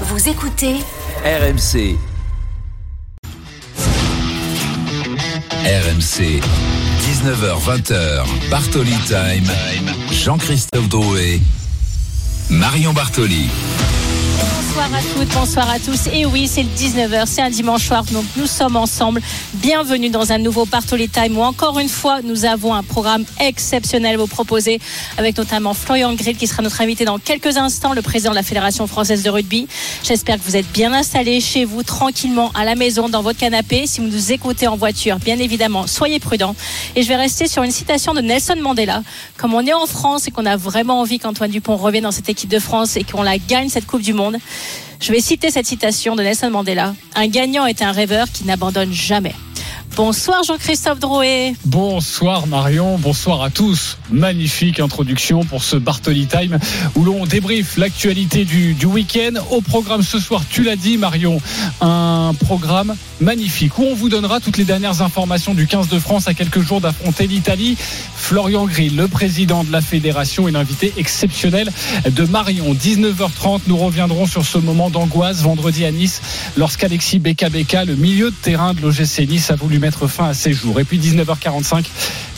[0.00, 0.74] Vous écoutez
[1.24, 1.96] RMC.
[5.64, 6.40] RMC.
[7.00, 8.24] 19h20h.
[8.50, 9.48] Bartoli Time.
[10.10, 11.40] Jean-Christophe Drouet.
[12.50, 13.48] Marion Bartoli.
[14.74, 16.08] Bonsoir à toutes, bonsoir à tous.
[16.12, 19.20] Et oui, c'est le 19h, c'est un dimanche soir, donc nous sommes ensemble.
[19.54, 24.16] Bienvenue dans un nouveau Bartoli Time où encore une fois, nous avons un programme exceptionnel
[24.16, 24.80] à vous proposer
[25.16, 28.42] avec notamment Florian Grill qui sera notre invité dans quelques instants, le président de la
[28.42, 29.68] Fédération française de rugby.
[30.02, 33.86] J'espère que vous êtes bien installés chez vous, tranquillement, à la maison, dans votre canapé.
[33.86, 36.56] Si vous nous écoutez en voiture, bien évidemment, soyez prudents.
[36.96, 39.04] Et je vais rester sur une citation de Nelson Mandela.
[39.36, 42.28] Comme on est en France et qu'on a vraiment envie qu'Antoine Dupont revienne dans cette
[42.28, 44.36] équipe de France et qu'on la gagne cette Coupe du Monde,
[45.00, 46.94] je vais citer cette citation de Nelson Mandela.
[47.14, 49.34] Un gagnant est un rêveur qui n'abandonne jamais.
[49.96, 51.54] Bonsoir Jean-Christophe Drouet.
[51.64, 53.96] Bonsoir Marion, bonsoir à tous.
[54.10, 56.58] Magnifique introduction pour ce Bartoli Time
[56.96, 59.34] où l'on débriefe l'actualité du, week-end.
[59.52, 61.40] Au programme ce soir, tu l'as dit Marion,
[61.80, 66.26] un programme magnifique où on vous donnera toutes les dernières informations du 15 de France
[66.26, 67.76] à quelques jours d'affronter l'Italie.
[68.16, 71.70] Florian Grill, le président de la fédération, est l'invité exceptionnel
[72.10, 72.74] de Marion.
[72.74, 76.20] 19h30, nous reviendrons sur ce moment d'angoisse vendredi à Nice
[76.56, 77.48] lorsqu'Alexis Beka
[77.84, 80.80] le milieu de terrain de l'OGC Nice, a voulu mettre fin à ses jours.
[80.80, 81.84] Et puis 19h45,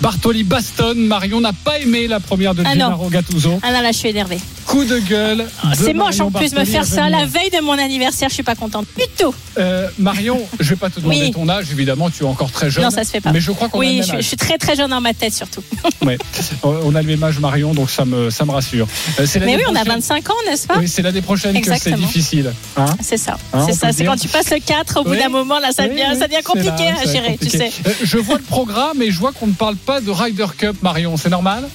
[0.00, 0.94] Bartoli Baston.
[0.96, 3.08] Marion n'a pas aimé la première de Ah Gennaro.
[3.08, 3.60] Gattuso.
[3.62, 4.38] Ah non, là, je suis énervée.
[4.66, 5.38] Coup de gueule.
[5.38, 8.28] de C'est moche en plus de me faire ça la veille de mon anniversaire.
[8.28, 9.32] Je suis pas contente du tout.
[9.58, 11.30] Euh, Marion, je vais pas te demander Oui.
[11.30, 12.82] ton âge, évidemment, tu es encore très jeune.
[12.84, 13.30] Non, ça se fait pas.
[13.30, 14.22] Mais je crois qu'on a le Oui, même je, suis- âge.
[14.24, 15.62] je suis très très jeune dans ma tête surtout.
[16.04, 16.18] Ouais.
[16.62, 18.86] On a le même âge, Marion, donc ça me, ça me rassure.
[19.18, 21.58] Euh, c'est Mais oui, on a prochaine- 25 ans, n'est-ce pas Oui, c'est l'année prochaine
[21.60, 22.06] que c'est Exactement.
[22.06, 22.52] difficile.
[22.76, 23.38] Hein C'est ça.
[23.52, 23.92] Hein, c'est ça.
[23.92, 25.18] C'est quand tu passes le 4, au bout Oui.
[25.18, 27.70] d'un moment, là, ça devient, oui, ça devient compliqué là, à gérer, tu sais.
[27.86, 30.76] Euh, Je vois le programme et je vois qu'on ne parle pas de Ryder Cup,
[30.82, 31.16] Marion.
[31.16, 31.68] C'est normal?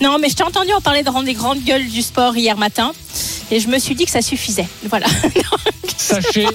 [0.00, 2.92] Non, mais je t'ai entendu en parler dans des grandes gueules du sport hier matin.
[3.50, 4.66] Et je me suis dit que ça suffisait.
[4.88, 5.06] Voilà.
[5.96, 6.48] Sachez,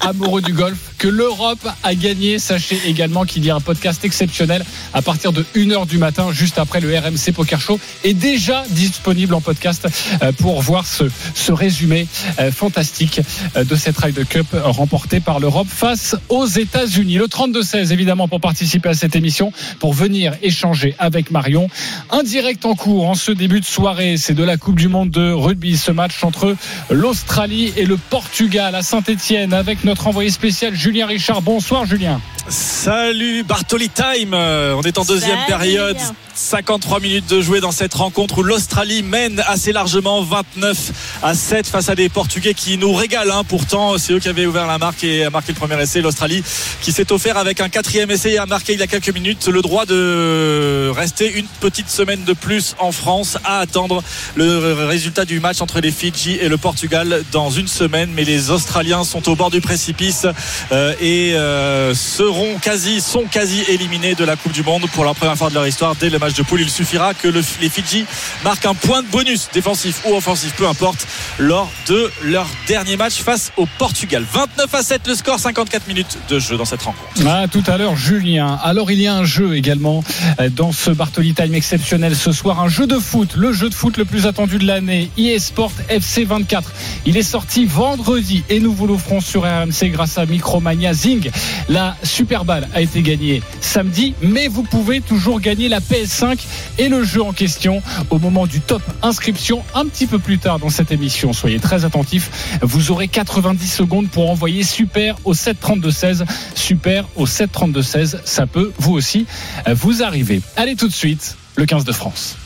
[0.00, 2.38] amoureux du golf, que l'Europe a gagné.
[2.38, 6.58] Sachez également qu'il y a un podcast exceptionnel à partir de 1h du matin, juste
[6.58, 9.88] après le RMC Poker Show, est déjà disponible en podcast
[10.22, 11.04] euh, pour voir ce,
[11.34, 12.06] ce résumé
[12.38, 13.20] euh, fantastique
[13.56, 17.16] euh, de cette Ryder Cup remportée par l'Europe face aux États-Unis.
[17.16, 21.68] Le 32-16, évidemment, pour participer à cette émission, pour venir échanger avec Marion.
[22.10, 25.10] Un direct en cours en ce début de soirée, c'est de la Coupe du Monde
[25.10, 26.56] de rugby, ce match entre
[26.90, 31.42] l'Australie et le Portugal à Saint-Etienne avec notre envoyé spécial Julien Richard.
[31.42, 32.20] Bonsoir Julien.
[32.48, 35.46] Salut Bartoli Time, Euh, on est en deuxième Salut.
[35.48, 35.96] période.
[36.38, 40.92] 53 minutes de jouer dans cette rencontre où l'Australie mène assez largement 29
[41.22, 43.38] à 7 face à des Portugais qui nous régalent.
[43.38, 43.42] hein.
[43.42, 46.02] Pourtant, c'est eux qui avaient ouvert la marque et a marqué le premier essai.
[46.02, 46.42] L'Australie
[46.82, 49.48] qui s'est offert avec un quatrième essai et a marqué il y a quelques minutes
[49.48, 54.02] le droit de rester une petite semaine de plus en France à attendre
[54.34, 58.10] le résultat du match entre les Fidji et le Portugal dans une semaine.
[58.14, 60.26] Mais les Australiens sont au bord du précipice
[60.70, 61.94] euh, et euh,
[62.36, 65.54] seront quasi, sont quasi éliminés de la Coupe du Monde pour la première fois de
[65.54, 66.60] leur histoire dès le match de poule.
[66.60, 68.04] Il suffira que le- les Fidji
[68.44, 71.06] marquent un point de bonus défensif ou offensif, peu importe,
[71.38, 74.22] lors de leur dernier match face au Portugal.
[74.30, 77.08] 29 à 7 le score, 54 minutes de jeu dans cette rencontre.
[77.26, 78.58] Ah, tout à l'heure, Julien.
[78.62, 80.04] Alors, il y a un jeu également
[80.40, 82.60] euh, dans ce Bartoli Time exceptionnel ce soir.
[82.60, 85.10] Un jeu de foot, le jeu de foot le plus attendu de l'année.
[85.16, 86.70] eSport FC 24.
[87.06, 91.30] Il est sorti vendredi et nous vous l'offrons sur RMC grâce à Micromania Zing.
[91.70, 96.38] La Super Balle a été gagnée samedi, mais vous pouvez toujours gagner la PS5
[96.78, 100.58] et le jeu en question au moment du top inscription un petit peu plus tard
[100.58, 101.32] dans cette émission.
[101.32, 102.58] Soyez très attentifs.
[102.62, 106.24] Vous aurez 90 secondes pour envoyer super au 732-16.
[106.54, 108.18] Super au 732-16.
[108.24, 109.26] Ça peut vous aussi
[109.68, 110.40] euh, vous arriver.
[110.56, 112.36] Allez tout de suite, le 15 de France.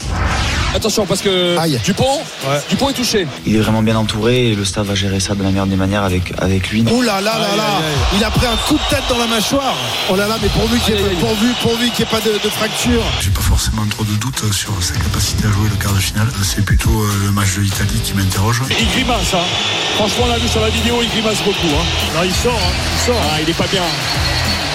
[0.75, 1.81] Attention parce que Aïe.
[1.85, 2.21] Dupont,
[2.69, 3.27] Dupont est touché.
[3.45, 5.77] Il est vraiment bien entouré et le staff va gérer ça de la meilleure des
[5.77, 6.85] manières avec, avec lui.
[6.91, 7.65] Ouh là là là là
[8.17, 9.75] Il a pris un coup de tête dans la mâchoire
[10.11, 12.33] Oh là là, mais pourvu qu'il n'y ait, pourvu, pourvu qu'il y ait pas de,
[12.33, 15.93] de fracture J'ai pas forcément trop de doutes sur sa capacité à jouer le quart
[15.93, 16.29] de finale.
[16.43, 18.63] C'est plutôt euh, le match de l'Italie qui m'interroge.
[18.71, 19.39] Il grimace, hein.
[19.97, 21.67] Franchement, on l'a vu sur la vidéo, il grimace beaucoup.
[21.67, 21.85] Hein.
[22.15, 22.73] Non, il sort, hein.
[22.95, 23.21] il sort.
[23.35, 23.83] Ah, il est pas bien.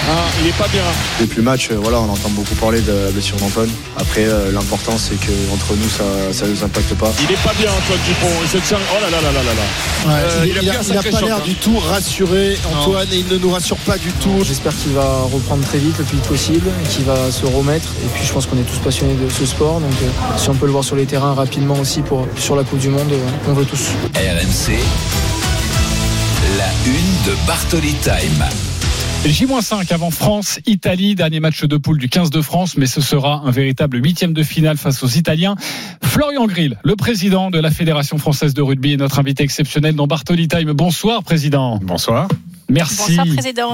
[0.08, 0.82] Hein, il est pas bien.
[1.20, 3.68] Depuis le match, euh, voilà, on entend beaucoup parler de la blessure d'Antoine.
[3.96, 7.12] Après, euh, l'important, c'est qu'entre nous, ça ne nous impacte pas.
[7.24, 8.32] Il est pas bien, Antoine Dupont.
[8.42, 8.78] Il se tient.
[8.92, 10.14] Oh là là là là là là.
[10.14, 11.42] Ouais, Euh, il, il a il a, pris un il a sacré pas l'air hein.
[11.44, 14.44] du tout rassuré, Antoine, et il ne nous rassure pas du tout.
[14.44, 17.88] J'espère qu'il va reprendre très vite, le plus vite possible, et qu'il va se remettre.
[18.04, 20.06] Et puis je pense qu'on est tous passionnés de ce sport, donc euh,
[20.38, 22.90] si on peut le voir sur les terrains rapidement aussi pour, sur la Coupe du
[22.90, 23.88] Monde, euh, on veut tous.
[24.14, 24.78] RMC.
[26.58, 28.44] La une de Bartoli Time.
[29.28, 33.42] J-5 avant France, Italie, dernier match de poule du 15 de France, mais ce sera
[33.44, 35.56] un véritable huitième de finale face aux Italiens.
[36.02, 40.06] Florian Grill, le président de la Fédération française de rugby, est notre invité exceptionnel dans
[40.06, 40.72] Bartoli Time.
[40.72, 41.78] Bonsoir, président.
[41.82, 42.28] Bonsoir.
[42.68, 43.16] Merci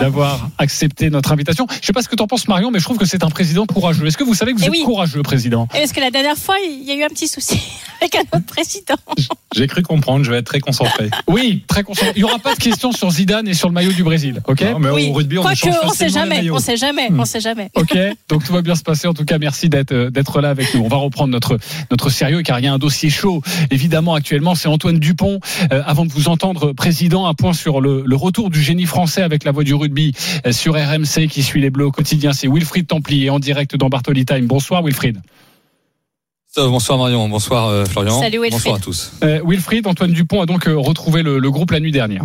[0.00, 1.66] d'avoir accepté notre invitation.
[1.70, 3.24] Je ne sais pas ce que tu en penses, Marion, mais je trouve que c'est
[3.24, 4.06] un président courageux.
[4.06, 5.68] Est-ce que vous savez que vous Eh êtes courageux, président?
[5.74, 7.58] Est-ce que la dernière fois, il y a eu un petit souci
[8.00, 8.94] avec un autre président
[9.54, 11.10] J'ai cru comprendre, je vais être très concentré.
[11.28, 12.12] Oui, très concentré.
[12.16, 14.60] Il n'y aura pas de questions sur Zidane et sur le maillot du Brésil, ok?
[14.62, 15.08] Non, mais Oui.
[15.10, 15.54] au rugby, on on
[15.94, 17.20] sait jamais, on sait jamais, Hmm.
[17.20, 17.70] on sait jamais.
[17.74, 17.96] Ok,
[18.28, 19.08] donc tout va bien se passer.
[19.08, 20.82] En tout cas, merci d'être euh, d'être là avec nous.
[20.82, 21.58] On va reprendre notre
[21.90, 23.42] notre sérieux car il y a un dossier chaud.
[23.70, 25.40] Évidemment, actuellement, c'est Antoine Dupont.
[25.72, 29.22] Euh, avant de vous entendre, président, un point sur le, le retour du génie français
[29.22, 30.12] avec la voix du rugby
[30.46, 32.32] euh, sur RMC qui suit les Bleus au quotidien.
[32.32, 34.46] C'est Wilfried Templier en direct dans Bartoli Time.
[34.46, 35.18] Bonsoir, Wilfried.
[36.54, 38.20] Bonsoir Marion, bonsoir euh, Florian.
[38.20, 38.52] Salut, Wilfried.
[38.52, 39.12] Bonsoir à tous.
[39.24, 42.24] Euh, Wilfried, Antoine Dupont a donc retrouvé le, le groupe la nuit dernière.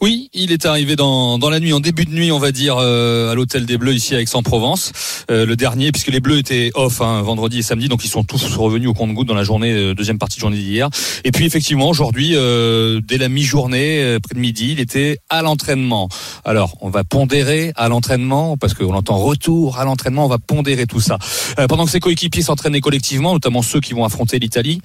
[0.00, 3.32] Oui, il est arrivé dans, la nuit, en début de nuit, on va dire, euh,
[3.32, 4.92] à l'hôtel des Bleus ici à Aix-en-Provence.
[5.30, 8.24] Euh, le dernier, puisque les Bleus étaient off hein, vendredi et samedi, donc ils sont
[8.24, 10.88] tous revenus au compte-goutte dans la journée, euh, deuxième partie de journée d'hier.
[11.24, 16.08] Et puis effectivement, aujourd'hui, dès la mi-journée, près de midi, il était à l'entraînement.
[16.44, 20.86] Alors, on va pondérer à l'entraînement, parce qu'on entend retour à l'entraînement, on va pondérer
[20.86, 21.18] tout ça.
[21.68, 24.80] Pendant que ses coéquipiers s'entraînaient collectivement, notamment ceux qui vont affronter l'Italie,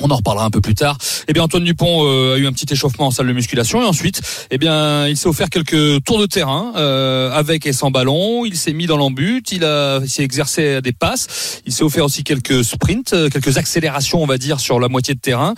[0.00, 0.96] on en reparlera un peu plus tard.
[1.28, 3.84] Eh bien, Antoine Dupont euh, a eu un petit échauffement en salle de musculation et
[3.84, 4.20] ensuite,
[4.50, 8.44] eh bien, il s'est offert quelques tours de terrain euh, avec et sans ballon.
[8.44, 11.60] Il s'est mis dans l'embut, il a, il s'est exercé à des passes.
[11.66, 15.14] Il s'est offert aussi quelques sprints, euh, quelques accélérations, on va dire, sur la moitié
[15.14, 15.54] de terrain.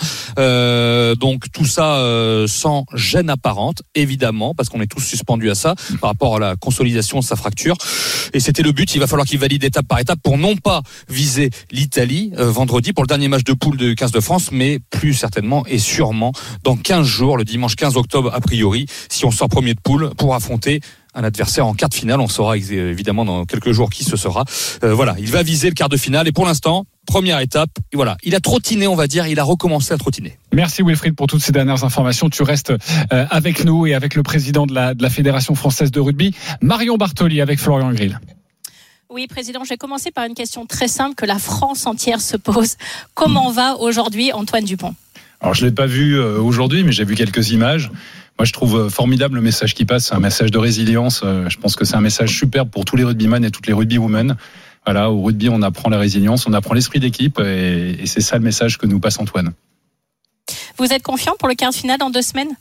[1.17, 2.03] Donc tout ça
[2.47, 6.57] sans gêne apparente, évidemment, parce qu'on est tous suspendus à ça par rapport à la
[6.57, 7.77] consolidation de sa fracture.
[8.33, 8.95] Et c'était le but.
[8.95, 13.05] Il va falloir qu'il valide étape par étape pour non pas viser l'Italie vendredi pour
[13.05, 16.33] le dernier match de poule de 15 de France, mais plus certainement et sûrement
[16.63, 20.11] dans 15 jours, le dimanche 15 octobre a priori, si on sort premier de poule
[20.17, 20.81] pour affronter
[21.15, 22.21] un adversaire en quart de finale.
[22.21, 24.45] On saura évidemment dans quelques jours qui ce sera.
[24.83, 27.71] Euh, voilà, il va viser le quart de finale et pour l'instant, première étape.
[27.93, 30.39] Voilà, il a trottiné, on va dire, il a recommencé à trottiner.
[30.53, 32.31] Merci Wilfried pour toutes ces dernières informations.
[32.31, 32.73] Tu restes
[33.13, 36.35] euh, avec nous et avec le président de la, de la Fédération française de rugby,
[36.61, 38.19] Marion Bartoli, avec Florian Grill.
[39.13, 42.39] Oui, Président, je vais commencer par une question très simple que la France entière se
[42.39, 42.77] pose.
[43.13, 44.95] Comment va aujourd'hui Antoine Dupont?
[45.43, 47.91] Alors, je l'ai pas vu euh, aujourd'hui, mais j'ai vu quelques images.
[48.39, 50.07] Moi, je trouve euh, formidable le message qui passe.
[50.07, 51.21] C'est un message de résilience.
[51.25, 53.75] Euh, Je pense que c'est un message superbe pour tous les rugbymen et toutes les
[53.75, 54.37] rugbywomen.
[54.87, 58.39] Voilà, au rugby, on apprend la résilience, on apprend l'esprit d'équipe, et, et c'est ça
[58.39, 59.53] le message que nous passe Antoine.
[60.79, 62.57] Vous êtes confiant pour le quart de finale dans deux semaines?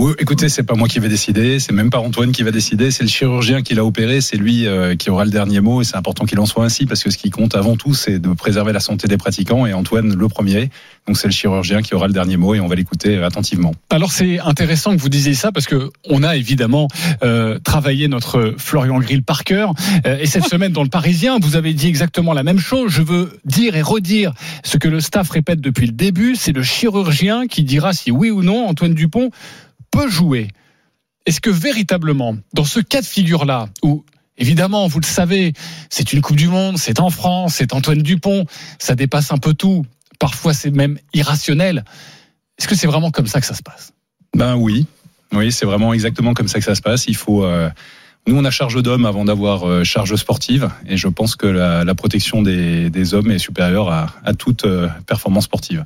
[0.00, 2.90] Oui, écoutez, c'est pas moi qui vais décider, c'est même pas Antoine qui va décider,
[2.90, 5.84] c'est le chirurgien qui l'a opéré, c'est lui euh, qui aura le dernier mot et
[5.84, 8.32] c'est important qu'il en soit ainsi parce que ce qui compte avant tout, c'est de
[8.32, 10.70] préserver la santé des pratiquants et Antoine le premier.
[11.06, 13.74] Donc c'est le chirurgien qui aura le dernier mot et on va l'écouter euh, attentivement.
[13.90, 16.88] Alors c'est intéressant que vous disiez ça parce que on a évidemment
[17.22, 19.74] euh, travaillé notre Florian Grill par cœur
[20.06, 22.90] Euh, et cette semaine dans le Parisien vous avez dit exactement la même chose.
[22.90, 24.32] Je veux dire et redire
[24.64, 28.30] ce que le staff répète depuis le début, c'est le chirurgien qui dira si oui
[28.30, 29.30] ou non Antoine Dupont
[29.90, 30.48] peut jouer.
[31.26, 34.04] Est-ce que véritablement dans ce cas de figure là où
[34.38, 35.52] Évidemment, vous le savez,
[35.90, 38.46] c'est une Coupe du Monde, c'est en France, c'est Antoine Dupont,
[38.78, 39.84] ça dépasse un peu tout.
[40.18, 41.84] Parfois, c'est même irrationnel.
[42.58, 43.92] Est-ce que c'est vraiment comme ça que ça se passe?
[44.34, 44.86] Ben oui,
[45.32, 47.04] oui, c'est vraiment exactement comme ça que ça se passe.
[47.06, 47.44] Il faut.
[47.44, 47.68] euh,
[48.26, 51.94] nous, on a charge d'hommes avant d'avoir euh, charge sportive, et je pense que la,
[51.94, 55.84] protection des, des hommes est supérieure à, à toute euh, performance sportive.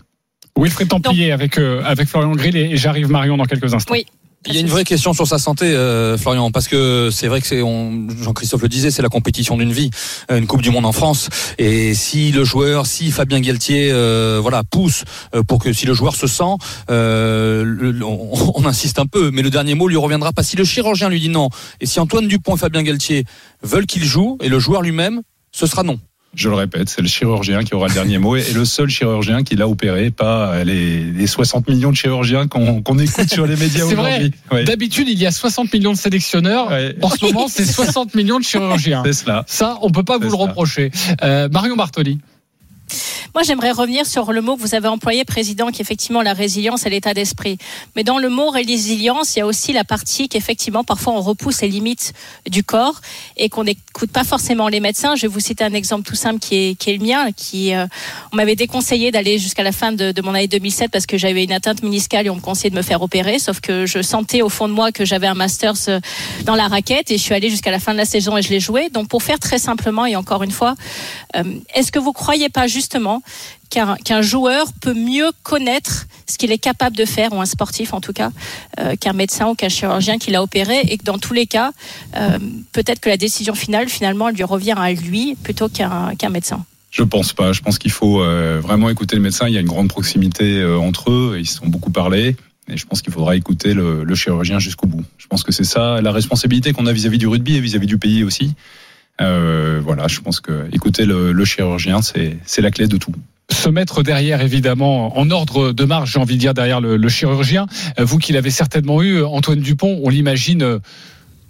[0.58, 3.92] Wilfried Templier avec, euh, avec Florian Grill et, et j'arrive Marion dans quelques instants.
[3.94, 4.06] Oui.
[4.46, 7.40] Il y a une vraie question sur sa santé, euh, Florian, parce que c'est vrai
[7.40, 9.88] que c'est, on- Jean-Christophe le disait, c'est la compétition d'une vie,
[10.30, 11.30] euh, une Coupe du Monde en France.
[11.56, 15.94] Et si le joueur, si Fabien Galtier, euh, voilà, pousse euh, pour que si le
[15.94, 16.44] joueur se sent,
[16.90, 20.42] euh, le- on, on insiste un peu, mais le dernier mot lui reviendra pas.
[20.42, 21.48] Si le chirurgien lui dit non,
[21.80, 23.24] et si Antoine Dupont et Fabien Galtier
[23.62, 25.98] veulent qu'il joue, et le joueur lui-même, ce sera non.
[26.36, 29.42] Je le répète, c'est le chirurgien qui aura le dernier mot et le seul chirurgien
[29.42, 33.84] qui l'a opéré, pas les, les 60 millions de chirurgiens qu'on écoute sur les médias
[33.86, 34.32] aujourd'hui.
[34.50, 34.64] Ouais.
[34.64, 36.68] D'habitude, il y a 60 millions de sélectionneurs.
[36.70, 36.96] Ouais.
[37.02, 39.02] En ce moment, c'est 60 millions de chirurgiens.
[39.04, 39.44] C'est cela.
[39.46, 40.90] Ça, on peut pas vous le reprocher.
[41.22, 42.18] Euh, Marion Bartoli.
[43.34, 46.34] Moi, j'aimerais revenir sur le mot que vous avez employé, président, qui est effectivement la
[46.34, 47.58] résilience et l'état d'esprit.
[47.96, 51.60] Mais dans le mot résilience, il y a aussi la partie qu'effectivement, parfois, on repousse
[51.62, 52.12] les limites
[52.48, 53.00] du corps
[53.36, 55.16] et qu'on n'écoute pas forcément les médecins.
[55.16, 57.32] Je vais vous citer un exemple tout simple qui est, qui est le mien.
[57.32, 57.88] Qui, euh,
[58.32, 61.42] on m'avait déconseillé d'aller jusqu'à la fin de, de mon année 2007 parce que j'avais
[61.42, 63.40] une atteinte meniscale et on me conseillait de me faire opérer.
[63.40, 65.98] Sauf que je sentais au fond de moi que j'avais un masters euh,
[66.44, 68.50] dans la raquette et je suis allée jusqu'à la fin de la saison et je
[68.50, 68.90] l'ai joué.
[68.90, 70.76] Donc, pour faire très simplement et encore une fois,
[71.34, 71.42] euh,
[71.74, 73.22] est-ce que vous croyez pas justement
[74.04, 78.00] qu'un joueur peut mieux connaître ce qu'il est capable de faire, ou un sportif en
[78.00, 78.30] tout cas,
[78.78, 81.72] euh, qu'un médecin ou qu'un chirurgien qui l'a opéré, et que dans tous les cas,
[82.16, 82.38] euh,
[82.72, 86.64] peut-être que la décision finale, finalement, elle lui revient à lui plutôt qu'un qu'un médecin.
[86.90, 87.52] Je pense pas.
[87.52, 89.48] Je pense qu'il faut euh, vraiment écouter le médecin.
[89.48, 91.36] Il y a une grande proximité entre eux.
[91.40, 92.36] Ils se sont beaucoup parlé.
[92.68, 95.04] Et je pense qu'il faudra écouter le chirurgien jusqu'au bout.
[95.18, 97.98] Je pense que c'est ça la responsabilité qu'on a vis-à-vis du rugby et vis-à-vis du
[97.98, 98.54] pays aussi.
[99.20, 103.12] Euh, voilà, je pense que écouter le, le chirurgien, c'est la clé de tout.
[103.50, 107.08] se mettre derrière, évidemment, en ordre de marche, j'ai envie de dire, derrière le, le
[107.08, 107.66] chirurgien.
[108.00, 110.78] Euh, Vous qui l'avez certainement eu, Antoine Dupont, on l'imagine euh,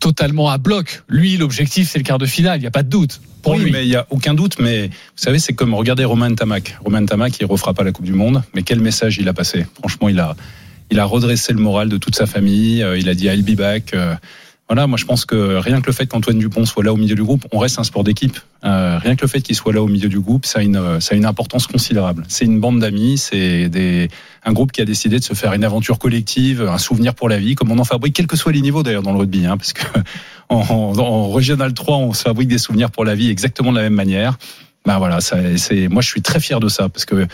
[0.01, 1.03] totalement à bloc.
[1.09, 3.21] Lui, l'objectif, c'est le quart de finale, il n'y a pas de doute.
[3.43, 3.73] Pour oui, lui.
[3.73, 4.57] mais il y a aucun doute.
[4.59, 6.77] Mais vous savez, c'est comme regarder Romain Tamac.
[6.85, 9.67] Romain Tamac, il refera pas la Coupe du Monde, mais quel message il a passé.
[9.79, 10.35] Franchement, il a,
[10.91, 12.85] il a redressé le moral de toute sa famille.
[12.99, 13.95] Il a dit I'll be back.
[14.69, 17.15] Voilà, moi je pense que rien que le fait qu'Antoine Dupont soit là au milieu
[17.15, 18.39] du groupe, on reste un sport d'équipe.
[18.65, 20.77] Euh, rien que le fait qu'il soit là au milieu du groupe, ça a une,
[20.77, 22.25] euh, ça a une importance considérable.
[22.29, 24.09] C'est une bande d'amis, c'est des,
[24.43, 27.39] un groupe qui a décidé de se faire une aventure collective, un souvenir pour la
[27.39, 29.59] vie, comme on en fabrique, quels que soient les niveaux d'ailleurs dans le rugby, hein,
[29.59, 29.85] parce que
[30.49, 33.77] en, en, en Régional 3, on se fabrique des souvenirs pour la vie exactement de
[33.77, 34.39] la même manière.
[34.87, 37.27] Ben voilà, c'est, moi je suis très fier de ça, parce que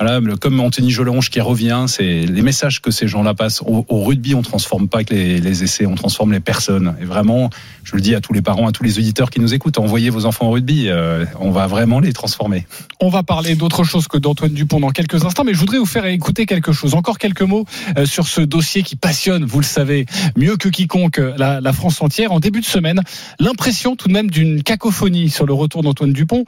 [0.00, 3.62] voilà, comme Anthony Jolonge qui revient, c'est les messages que ces gens-là passent.
[3.64, 6.96] Au, rugby, on transforme pas que les, essais, on transforme les personnes.
[7.00, 7.48] Et vraiment,
[7.84, 10.10] je le dis à tous les parents, à tous les auditeurs qui nous écoutent, envoyez
[10.10, 10.88] vos enfants au rugby.
[10.88, 12.66] euh, on va vraiment les transformer.
[13.00, 15.86] On va parler d'autre chose que d'Antoine Dupont dans quelques instants, mais je voudrais vous
[15.86, 16.94] faire écouter quelque chose.
[16.94, 17.64] Encore quelques mots
[17.96, 22.02] euh, sur ce dossier qui passionne, vous le savez, mieux que quiconque euh, la, France
[22.02, 22.32] entière.
[22.32, 23.00] En début de semaine,
[23.38, 26.44] l'impression tout de même d'une cacophonie sur le retour d'Antoine Dupont.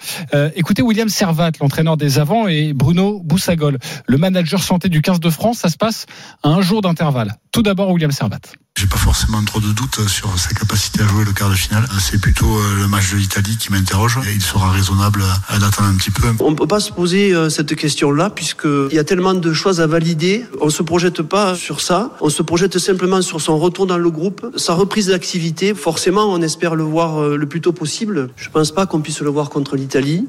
[0.54, 3.76] Écoutez William Servat, l'entraîneur des avants, et Bruno Boussagol,
[4.06, 5.58] le manager santé du 15 de France.
[5.58, 6.06] Ça se passe
[6.42, 7.34] à un jour d'intervalle.
[7.52, 8.40] Tout d'abord, William Servat.
[8.78, 11.86] J'ai pas forcément trop de doutes sur sa capacité à jouer le quart de finale.
[11.98, 14.18] C'est plutôt euh, le match de l'Italie qui m'interroge.
[14.26, 16.22] Et il sera raisonnable d'attendre un petit peu.
[16.40, 19.82] On ne peut pas se poser euh, cette question-là puisqu'il y a tellement de choses
[19.82, 20.46] à valider.
[20.62, 22.16] On ne se projette pas sur ça.
[22.22, 25.74] On se projette simplement sur son retour dans le groupe, sa reprise d'activité.
[25.74, 28.30] Forcément, on espère le voir euh, le plus tôt possible.
[28.36, 30.26] Je ne pense pas qu'on puisse le voir contre l'Italie.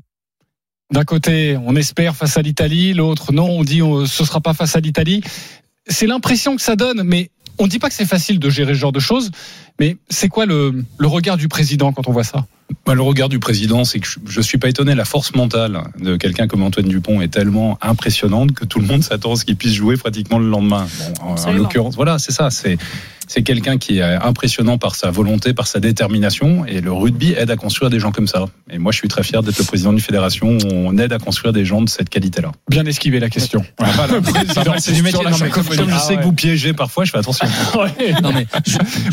[0.92, 4.54] D'un côté, on espère face à l'Italie, l'autre, non, on dit euh, ce sera pas
[4.54, 5.22] face à l'Italie.
[5.88, 7.30] C'est l'impression que ça donne, mais
[7.60, 9.32] on ne dit pas que c'est facile de gérer ce genre de choses.
[9.80, 12.46] Mais c'est quoi le, le regard du président quand on voit ça?
[12.86, 14.96] Bah, le regard du président, c'est que je- je suis pas étonné.
[14.96, 19.04] La force mentale de quelqu'un comme Antoine Dupont est tellement impressionnante que tout le monde
[19.04, 20.88] s'attend à ce qu'il puisse jouer pratiquement le lendemain.
[21.20, 22.50] Bon, en- l'occurrence, voilà, c'est ça.
[22.50, 22.78] C'est
[23.28, 27.52] c'est quelqu'un qui est impressionnant par sa volonté, par sa détermination, et le rugby aide
[27.52, 28.46] à construire des gens comme ça.
[28.70, 31.20] Et moi, je suis très fier d'être le président d'une fédération où on aide à
[31.20, 32.52] construire des gens de cette qualité-là.
[32.70, 33.64] Bien esquiver la question.
[33.78, 34.08] Voilà,
[34.80, 35.24] c'est du métier.
[35.24, 37.48] non, mais comme, je Ah sais que vous piégez parfois, je fais attention.
[37.78, 38.14] Ouais.
[38.24, 38.48] Non mais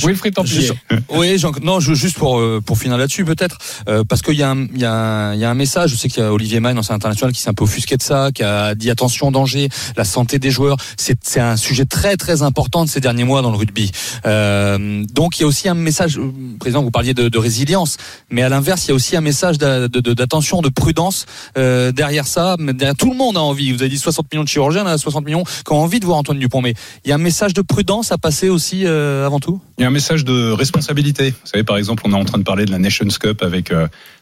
[0.02, 0.70] Wilfried Templier.
[0.90, 4.34] Je- oui, Jean- non, je, juste pour euh, pour finir là-dessus peut-être, euh, parce qu'il
[4.34, 5.90] y a un il y a un, il y a un message.
[5.90, 8.02] Je sais qu'il y a Olivier Mann, ancien international, qui s'est un peu offusqué de
[8.02, 10.76] ça, qui a dit attention danger, la santé des joueurs.
[10.96, 13.90] C'est c'est un sujet très très important de ces derniers mois dans le rugby.
[14.26, 17.96] Euh, donc il y a aussi un message, euh, président, vous parliez de, résilience,
[18.30, 21.26] mais à l'inverse, il y a aussi un message d'attention, de prudence
[21.58, 22.56] euh, derrière ça.
[22.98, 23.72] Tout le monde a envie.
[23.72, 26.18] Vous avez dit 60 millions de chirurgiens, a 60 millions qui ont envie de voir
[26.18, 29.60] Antoine Dupont, mais il y a un message de prudence à passer aussi avant tout?
[29.78, 31.30] Il y a un message de responsabilité.
[31.30, 33.72] Vous savez, par exemple, on est en train de parler de la Nations Cup avec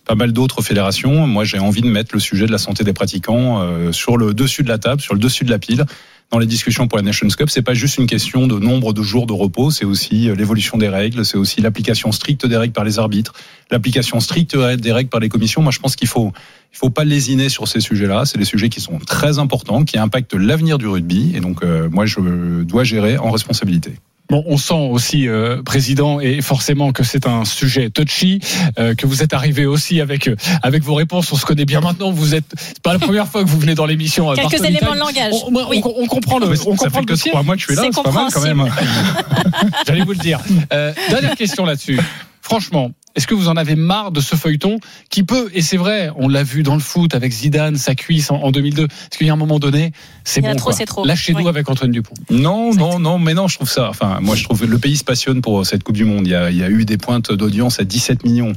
[0.05, 1.27] pas mal d'autres fédérations.
[1.27, 4.63] Moi, j'ai envie de mettre le sujet de la santé des pratiquants sur le dessus
[4.63, 5.85] de la table, sur le dessus de la pile.
[6.33, 9.03] Dans les discussions pour la Nations Cup, c'est pas juste une question de nombre de
[9.03, 12.73] jours de repos, c'est aussi euh, l'évolution des règles, c'est aussi l'application stricte des règles
[12.73, 13.35] par les arbitres,
[13.71, 15.61] l'application stricte des règles par les commissions.
[15.61, 16.33] Moi, je pense qu'il faut
[16.73, 18.25] il faut pas lésiner sur ces sujets-là.
[18.25, 21.33] C'est des sujets qui sont très importants, qui impactent l'avenir du rugby.
[21.35, 23.97] Et donc, euh, moi, je dois gérer en responsabilité.
[24.33, 28.41] Bon, on sent aussi, euh, président, et forcément que c'est un sujet touchy,
[28.79, 31.31] euh, que vous êtes arrivé aussi avec euh, avec vos réponses.
[31.35, 32.11] On se connaît bien maintenant.
[32.13, 34.29] Vous êtes c'est pas la première fois que vous venez dans l'émission.
[34.33, 34.95] Quelques Bartoli éléments Time.
[34.95, 35.33] de langage.
[35.47, 35.83] On, on- Oui.
[35.85, 37.31] on- on comprend le, Mais on ça comprend fait le que dossier.
[37.31, 38.65] trois mois que je suis là, C'est c'est pas mal quand même.
[39.87, 40.41] J'allais vous le dire.
[40.73, 42.01] Euh, dernière question là-dessus.
[42.43, 44.79] Franchement, est-ce que vous en avez marre de ce feuilleton
[45.11, 48.31] qui peut, et c'est vrai, on l'a vu dans le foot avec Zidane, sa cuisse
[48.31, 49.93] en, en 2002, parce qu'il y a un moment donné,
[50.25, 50.55] c'est bon.
[50.57, 50.73] trop, quoi.
[50.73, 51.05] c'est trop.
[51.05, 51.49] Lâchez-nous Oui.
[51.49, 52.15] avec Antoine Dupont.
[52.31, 53.89] Non, non, non, mais non, je trouve ça.
[53.89, 56.27] Enfin, moi, je trouve que le pays se passionne pour cette Coupe du Monde.
[56.27, 58.53] Il y a, il y a eu des pointes d'audience à 17 millions.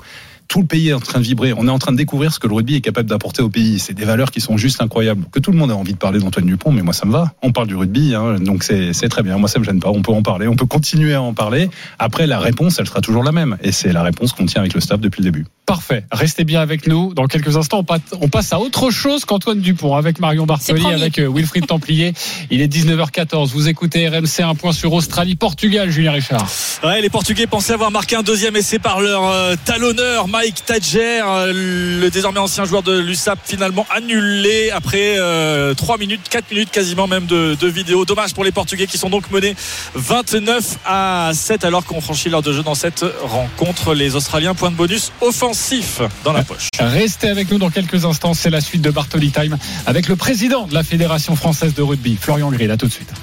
[0.47, 1.53] Tout le pays est en train de vibrer.
[1.53, 3.79] On est en train de découvrir ce que le rugby est capable d'apporter au pays.
[3.79, 5.25] C'est des valeurs qui sont juste incroyables.
[5.31, 7.33] Que tout le monde a envie de parler d'Antoine Dupont, mais moi, ça me va.
[7.41, 9.37] On parle du rugby, hein, donc c'est très bien.
[9.37, 9.89] Moi, ça me gêne pas.
[9.89, 10.47] On peut en parler.
[10.47, 11.69] On peut continuer à en parler.
[11.99, 13.57] Après, la réponse, elle sera toujours la même.
[13.61, 15.45] Et c'est la réponse qu'on tient avec le staff depuis le début.
[15.65, 16.05] Parfait.
[16.11, 17.13] Restez bien avec nous.
[17.13, 20.85] Dans quelques instants, on passe, on passe à autre chose qu'Antoine Dupont avec Marion Bartoli,
[20.85, 22.13] avec euh, Wilfried Templier.
[22.51, 23.49] Il est 19h14.
[23.49, 26.47] Vous écoutez RMC un point sur Australie, Portugal, Julien Richard.
[26.83, 31.21] Ouais, les Portugais pensaient avoir marqué un deuxième essai par leur euh, talonneur Mike Tadger,
[31.25, 31.53] euh,
[32.01, 37.07] le désormais ancien joueur de l'USAP, finalement annulé après euh, 3 minutes, 4 minutes quasiment
[37.07, 38.03] même de, de vidéo.
[38.03, 39.55] Dommage pour les Portugais qui sont donc menés
[39.93, 43.93] 29 à 7 alors qu'on franchit l'heure de jeu dans cette rencontre.
[43.93, 46.67] Les Australiens, point de bonus offensif dans la poche.
[46.81, 50.67] Restez avec nous dans quelques instants, c'est la suite de Bartoli Time avec le président
[50.67, 52.71] de la Fédération française de rugby, Florian Grill.
[52.71, 53.13] À tout de suite.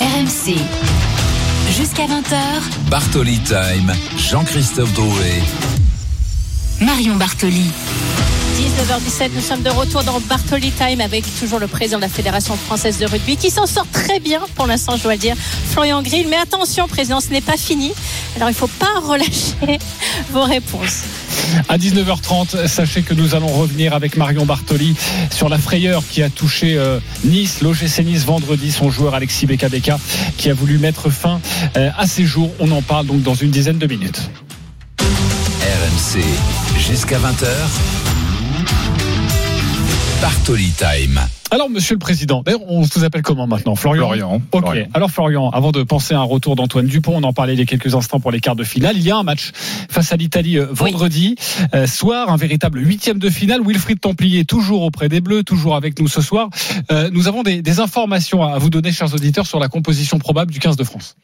[0.00, 0.97] RMC.
[1.88, 2.90] Jusqu'à 20h.
[2.90, 5.42] Bartoli Time, Jean-Christophe Drouet.
[6.82, 7.70] Marion Bartoli.
[8.58, 12.56] 19h17, nous sommes de retour dans Bartoli Time avec toujours le président de la Fédération
[12.56, 15.36] française de rugby qui s'en sort très bien pour l'instant, je dois le dire,
[15.70, 16.26] Florian Grill.
[16.28, 17.92] Mais attention, président, ce n'est pas fini.
[18.34, 19.78] Alors il ne faut pas relâcher
[20.32, 21.02] vos réponses.
[21.68, 24.96] À 19h30, sachez que nous allons revenir avec Marion Bartoli
[25.30, 29.68] sur la frayeur qui a touché euh, Nice, l'OGC Nice vendredi, son joueur Alexis Beka
[29.68, 30.00] Beka
[30.36, 31.40] qui a voulu mettre fin
[31.76, 32.50] euh, à ses jours.
[32.58, 34.28] On en parle donc dans une dizaine de minutes.
[34.98, 36.24] RMC,
[36.76, 37.97] jusqu'à 20h.
[40.20, 41.20] Bartoli Time.
[41.50, 43.76] Alors, Monsieur le Président, d'ailleurs, on vous appelle comment maintenant?
[43.76, 44.08] Florian?
[44.08, 44.42] Florian.
[44.50, 44.60] Ok.
[44.62, 44.86] Florian.
[44.92, 47.62] Alors, Florian, avant de penser à un retour d'Antoine Dupont, on en parlait il y
[47.62, 48.96] a quelques instants pour les quarts de finale.
[48.96, 49.52] Il y a un match
[49.88, 51.36] face à l'Italie euh, vendredi
[51.74, 53.60] euh, soir, un véritable huitième de finale.
[53.64, 56.50] Wilfried Templier, toujours auprès des Bleus, toujours avec nous ce soir.
[56.90, 60.50] Euh, nous avons des, des informations à vous donner, chers auditeurs, sur la composition probable
[60.50, 61.14] du 15 de France.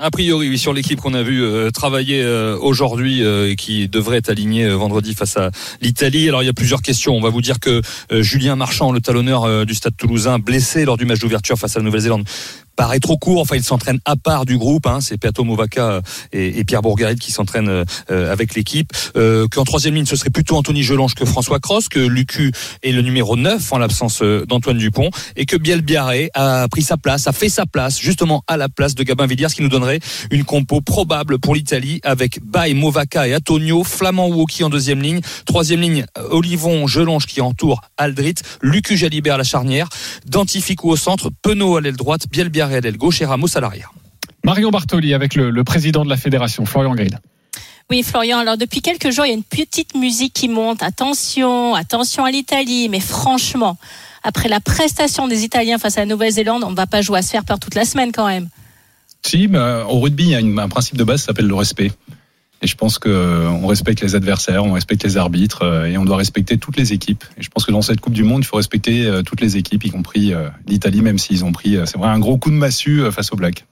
[0.00, 3.88] A priori, oui, sur l'équipe qu'on a vu euh, travailler euh, aujourd'hui euh, et qui
[3.88, 6.28] devrait être alignée vendredi face à l'Italie.
[6.28, 7.14] Alors il y a plusieurs questions.
[7.14, 11.04] On va vous dire que Julien Marchand, le talonneur du Stade Toulousain, blessé lors du
[11.04, 12.24] match d'ouverture face à la Nouvelle-Zélande,
[12.76, 13.40] paraît trop court.
[13.40, 14.86] Enfin, il s'entraîne à part du groupe.
[14.86, 15.00] Hein.
[15.00, 16.00] C'est Peato Movaca
[16.32, 18.92] et, et Pierre Bourgarit qui s'entraînent euh, avec l'équipe.
[19.16, 22.52] Euh, Qu'en troisième ligne, ce serait plutôt Anthony Gelange que François Cross, que Lucu
[22.82, 26.82] est le numéro 9 en l'absence euh, d'Antoine Dupont et que Biel Biarré a pris
[26.82, 29.62] sa place, a fait sa place justement à la place de Gabin Villiers, ce qui
[29.62, 30.00] nous donnerait
[30.30, 35.20] une compo probable pour l'Italie avec Bay, Movaca et Antonio, Flamand Woki en deuxième ligne,
[35.46, 39.88] troisième ligne Olivon, Gelonge qui entoure Aldrit, Lucu Jalibert à la charnière,
[40.26, 43.92] Dantificou au centre, Penaud à l'aile droite, Biel Biarré l'aile gauche et Ramos à l'arrière.
[44.44, 47.18] Marion Bartoli avec le, le président de la Fédération, Florian Grill.
[47.90, 50.82] Oui, Florian, alors depuis quelques jours, il y a une petite musique qui monte.
[50.82, 53.76] Attention, attention à l'Italie, mais franchement,
[54.22, 57.22] après la prestation des Italiens face à la Nouvelle-Zélande, on ne va pas jouer à
[57.22, 58.48] se faire peur toute la semaine quand même.
[59.22, 61.54] Si, mais euh, au rugby, il y a un principe de base qui s'appelle le
[61.54, 61.92] respect.
[62.62, 66.04] Et je pense que euh, respecte les adversaires, on respecte les arbitres euh, et on
[66.04, 67.24] doit respecter toutes les équipes.
[67.36, 69.56] Et je pense que dans cette Coupe du Monde, il faut respecter euh, toutes les
[69.56, 70.32] équipes, y compris
[70.66, 73.66] l'Italie, même s'ils ont pris, c'est vrai, un gros coup de massue face aux Blacks.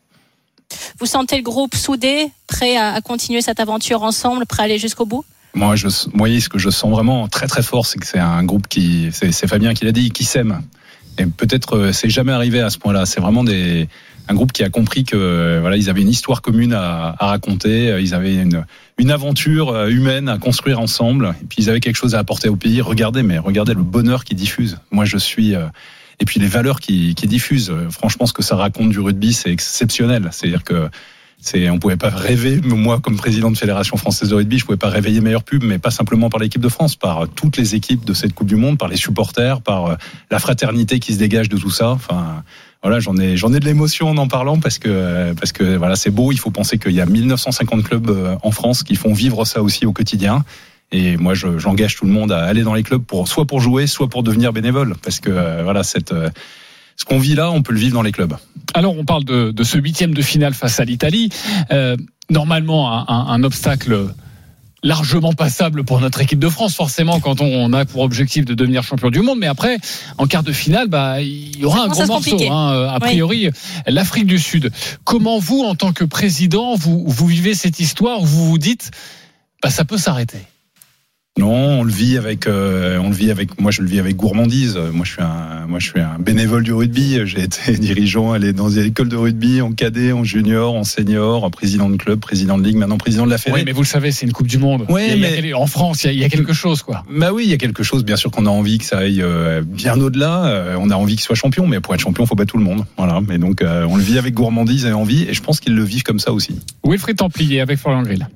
[0.98, 5.06] Vous sentez le groupe soudé, prêt à, continuer cette aventure ensemble, prêt à aller jusqu'au
[5.06, 5.24] bout?
[5.54, 8.42] Moi, je, moi, ce que je sens vraiment très très fort, c'est que c'est un
[8.44, 10.62] groupe qui, c'est Fabien qui l'a dit, qui s'aime.
[11.18, 13.04] Et peut-être c'est jamais arrivé à ce point-là.
[13.04, 13.88] C'est vraiment des,
[14.28, 17.26] un groupe qui a compris que euh, voilà, ils avaient une histoire commune à, à
[17.26, 18.64] raconter, euh, ils avaient une,
[18.98, 22.48] une aventure euh, humaine à construire ensemble, et puis ils avaient quelque chose à apporter
[22.48, 22.80] au pays.
[22.80, 24.78] Regardez, mais regardez le bonheur qu'ils diffusent.
[24.90, 25.54] Moi, je suis
[26.20, 27.72] et puis les valeurs qui, qui diffusent.
[27.90, 30.28] Franchement, ce que ça raconte du rugby, c'est exceptionnel.
[30.30, 30.88] C'est-à-dire que
[31.40, 34.76] c'est, on pouvait pas rêver, moi comme président de Fédération française de rugby, je pouvais
[34.78, 38.04] pas réveiller meilleure pub, mais pas simplement par l'équipe de France, par toutes les équipes
[38.04, 39.98] de cette Coupe du Monde, par les supporters, par
[40.30, 41.90] la fraternité qui se dégage de tout ça.
[41.90, 42.44] Enfin,
[42.82, 45.94] voilà, j'en ai, j'en ai de l'émotion en en parlant parce que, parce que voilà,
[45.96, 46.32] c'est beau.
[46.32, 49.62] Il faut penser qu'il y a 1950 clubs euh, en France qui font vivre ça
[49.62, 50.44] aussi au quotidien.
[50.90, 53.60] Et moi, je- j'engage tout le monde à aller dans les clubs pour soit pour
[53.60, 56.28] jouer, soit pour devenir bénévole, parce que euh, voilà, cette, euh,
[56.96, 58.34] ce qu'on vit là, on peut le vivre dans les clubs.
[58.74, 61.30] Alors, on parle de, de ce huitième de finale face à l'Italie.
[62.30, 64.08] Normalement, un- un obstacle
[64.82, 68.54] largement passable pour notre équipe de France, forcément, quand on, on a pour objectif de
[68.54, 69.38] devenir champion du monde.
[69.38, 69.78] Mais après,
[70.18, 72.36] en quart de finale, bah, il y aura Ça un gros morceau.
[72.50, 73.00] hein, euh, a Oui.
[73.00, 73.48] priori,
[73.86, 74.72] l'Afrique du Sud.
[75.04, 78.90] Comment vous, en tant que président, vous, vous vivez cette histoire où vous vous dites,
[79.62, 80.38] bah, ça peut s'arrêter?
[81.38, 83.58] Non, on le vit avec, euh, on le vit avec.
[83.58, 84.76] Moi, je le vis avec gourmandise.
[84.92, 87.20] Moi, je suis un, moi, je suis un bénévole du rugby.
[87.24, 91.50] J'ai été dirigeant, aller dans des écoles de rugby, en cadet, en junior, en senior,
[91.50, 93.56] président de club, président de ligue, maintenant président de la Fédé.
[93.56, 94.84] Oui, mais vous le savez, c'est une Coupe du Monde.
[94.90, 96.24] Ouais, Il y a- il y a mais- en France, il y, a, il y
[96.24, 97.02] a quelque chose, quoi.
[97.10, 98.04] Bah oui, il y a quelque chose.
[98.04, 100.44] Bien sûr qu'on a envie que ça aille euh, bien au-delà.
[100.44, 102.64] Euh, On a envie qu'il soit champion, mais pour être champion, faut battre tout le
[102.64, 102.84] monde.
[102.98, 103.20] Voilà.
[103.26, 105.82] Mais donc, euh, on le vit avec gourmandise et envie, et je pense qu'ils le
[105.84, 106.56] vivent comme ça aussi.
[106.84, 108.28] Wilfried Templier avec Florian Grill.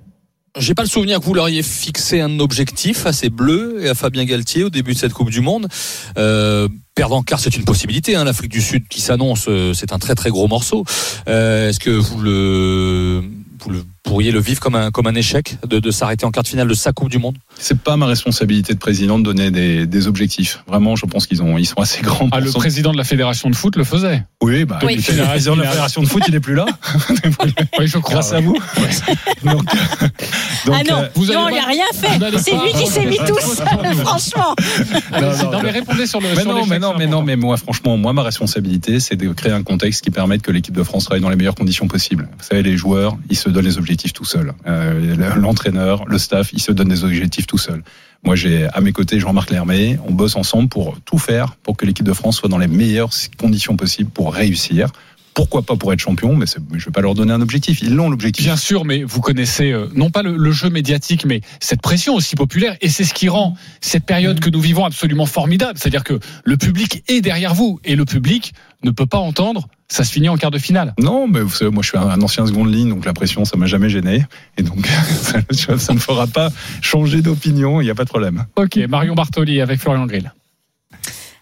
[0.58, 3.88] J'ai pas le souvenir que vous leur ayez fixé un objectif à ces Bleus et
[3.90, 5.68] à Fabien Galtier au début de cette Coupe du Monde.
[6.16, 8.16] Euh, perdre en c'est une possibilité.
[8.16, 10.84] Hein, L'Afrique du Sud qui s'annonce, euh, c'est un très très gros morceau.
[11.28, 13.22] Euh, Est-ce que vous le
[13.60, 16.42] vous le pourriez le vivre comme un, comme un échec de, de s'arrêter en quart
[16.44, 19.50] de finale de sa Coupe du Monde C'est pas ma responsabilité de président de donner
[19.50, 20.62] des, des objectifs.
[20.66, 22.28] Vraiment, je pense qu'ils ont, ils sont assez grands.
[22.32, 24.24] Ah, le président de la fédération de foot le faisait.
[24.42, 24.96] Oui, bah, Oui.
[24.96, 26.66] le président de la fédération de foot, il est plus là.
[27.78, 28.14] Oui, je crois.
[28.14, 28.56] Grâce à vous.
[29.44, 29.62] Donc,
[30.72, 32.38] ah non, euh, vous non, allez il pas- a rien fait.
[32.38, 34.54] C'est lui qui s'est mis tout seul, franchement.
[35.12, 36.28] Non, non, mais répondez sur le.
[36.34, 39.28] Mais sur non, mais non, mais non, mais moi, franchement, moi, ma responsabilité, c'est de
[39.32, 42.28] créer un contexte qui permette que l'équipe de France travaille dans les meilleures conditions possibles.
[42.38, 44.52] Vous savez, les joueurs, ils se donnent les objectifs tout seuls.
[44.66, 47.82] Euh, L'entraîneur, le staff, ils se donnent des objectifs tout seuls.
[48.24, 49.98] Moi, j'ai à mes côtés Jean-Marc Lermé.
[50.06, 53.10] On bosse ensemble pour tout faire pour que l'équipe de France soit dans les meilleures
[53.38, 54.90] conditions possibles pour réussir.
[55.36, 57.82] Pourquoi pas pour être champion, mais, je vais pas leur donner un objectif.
[57.82, 58.46] Ils l'ont l'objectif.
[58.46, 62.14] Bien sûr, mais vous connaissez euh, non pas le, le jeu médiatique, mais cette pression
[62.14, 65.78] aussi populaire, et c'est ce qui rend cette période que nous vivons absolument formidable.
[65.78, 69.68] C'est-à-dire que le public est derrière vous, et le public ne peut pas entendre.
[69.88, 70.94] Ça se finit en quart de finale.
[70.98, 73.58] Non, mais vous savez, moi je suis un, ancien seconde ligne, donc la pression ça
[73.58, 74.24] m'a jamais gêné,
[74.56, 74.86] et donc
[75.52, 77.82] ça, ça ne fera pas changer d'opinion.
[77.82, 78.46] Il n'y a pas de problème.
[78.56, 80.32] Ok, Marion Bartoli avec Florian Grill.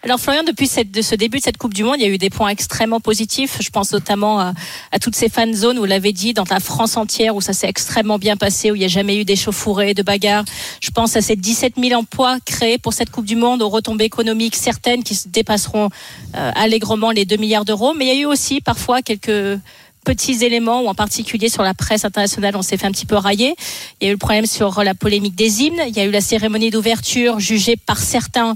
[0.05, 2.11] Alors Florian, depuis cette, de ce début de cette Coupe du Monde, il y a
[2.11, 3.57] eu des points extrêmement positifs.
[3.63, 4.53] Je pense notamment à,
[5.01, 8.19] toutes ces fan zones, vous l'avez dit, dans la France entière, où ça s'est extrêmement
[8.19, 10.45] bien passé, où il n'y a jamais eu d'échauffourées, de bagarres.
[10.83, 14.05] Je pense à ces 17 000 emplois créés pour cette Coupe du Monde, aux retombées
[14.05, 15.89] économiques certaines qui se dépasseront
[16.37, 17.95] euh, allègrement les 2 milliards d'euros.
[17.95, 19.59] Mais il y a eu aussi parfois quelques
[20.05, 23.17] petits éléments, ou en particulier sur la presse internationale, on s'est fait un petit peu
[23.17, 23.55] railler.
[24.03, 25.83] Il y a eu le problème sur la polémique des hymnes.
[25.89, 28.55] Il y a eu la cérémonie d'ouverture jugée par certains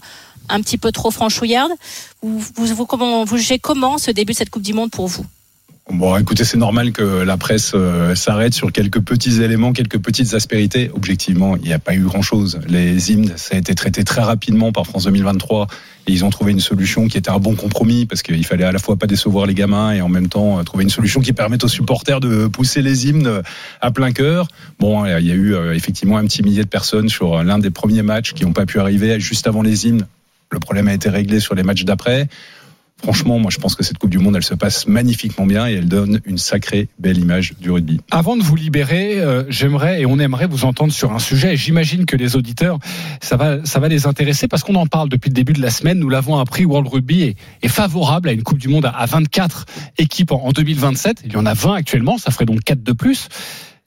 [0.48, 1.72] un petit peu trop franchouillarde.
[2.22, 5.24] Vous, vous, vous, jugez comment ce début de cette Coupe du Monde pour vous?
[5.90, 10.34] Bon, écoutez, c'est normal que la presse euh, s'arrête sur quelques petits éléments, quelques petites
[10.34, 10.90] aspérités.
[10.92, 12.60] Objectivement, il n'y a pas eu grand-chose.
[12.68, 15.66] Les hymnes, ça a été traité très rapidement par France 2023
[16.06, 18.72] et ils ont trouvé une solution qui était un bon compromis parce qu'il fallait à
[18.72, 21.32] la fois pas décevoir les gamins et en même temps euh, trouver une solution qui
[21.32, 23.42] permette aux supporters de pousser les hymnes
[23.80, 24.46] à plein cœur.
[24.78, 27.70] Bon, il y a eu euh, effectivement un petit millier de personnes sur l'un des
[27.70, 30.06] premiers matchs qui n'ont pas pu arriver juste avant les hymnes.
[30.50, 32.28] Le problème a été réglé sur les matchs d'après.
[33.00, 35.74] Franchement, moi, je pense que cette Coupe du Monde, elle se passe magnifiquement bien et
[35.74, 38.00] elle donne une sacrée belle image du rugby.
[38.10, 41.54] Avant de vous libérer, euh, j'aimerais et on aimerait vous entendre sur un sujet.
[41.54, 42.80] Et J'imagine que les auditeurs,
[43.20, 46.00] ça va, les intéresser parce qu'on en parle depuis le début de la semaine.
[46.00, 49.66] Nous l'avons appris, World Rugby est, favorable à une Coupe du Monde à, à 24
[49.98, 51.22] équipes en 2027.
[51.24, 53.28] Il y en a 20 actuellement, ça ferait donc 4 de plus.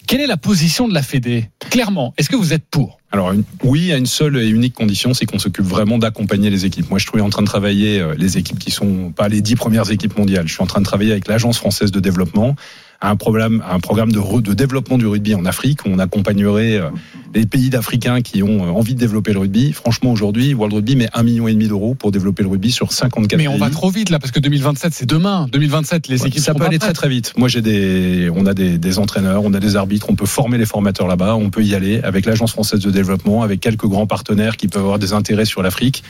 [0.07, 2.99] Quelle est la position de la Fédé Clairement, est-ce que vous êtes pour?
[3.11, 3.33] Alors
[3.63, 6.89] oui, à une seule et unique condition, c'est qu'on s'occupe vraiment d'accompagner les équipes.
[6.89, 9.55] Moi, je suis en train de travailler euh, les équipes qui sont pas les dix
[9.55, 10.47] premières équipes mondiales.
[10.47, 12.55] Je suis en train de travailler avec l'Agence française de développement
[13.01, 15.85] un programme, un programme de, re- de développement du rugby en Afrique.
[15.85, 16.89] où On accompagnerait euh,
[17.33, 19.73] les pays d'Africains qui ont euh, envie de développer le rugby.
[19.73, 22.91] Franchement, aujourd'hui, World Rugby met un million et demi d'euros pour développer le rugby sur
[22.91, 23.53] 54 Mais pays.
[23.53, 25.47] on va trop vite là parce que 2027 c'est demain.
[25.51, 27.33] 2027 les Ouais, équipes ça peut aller très très vite.
[27.37, 30.57] Moi j'ai des, on a des, des entraîneurs, on a des arbitres, on peut former
[30.57, 34.07] les formateurs là-bas, on peut y aller avec l'agence française de développement, avec quelques grands
[34.07, 36.03] partenaires qui peuvent avoir des intérêts sur l'Afrique.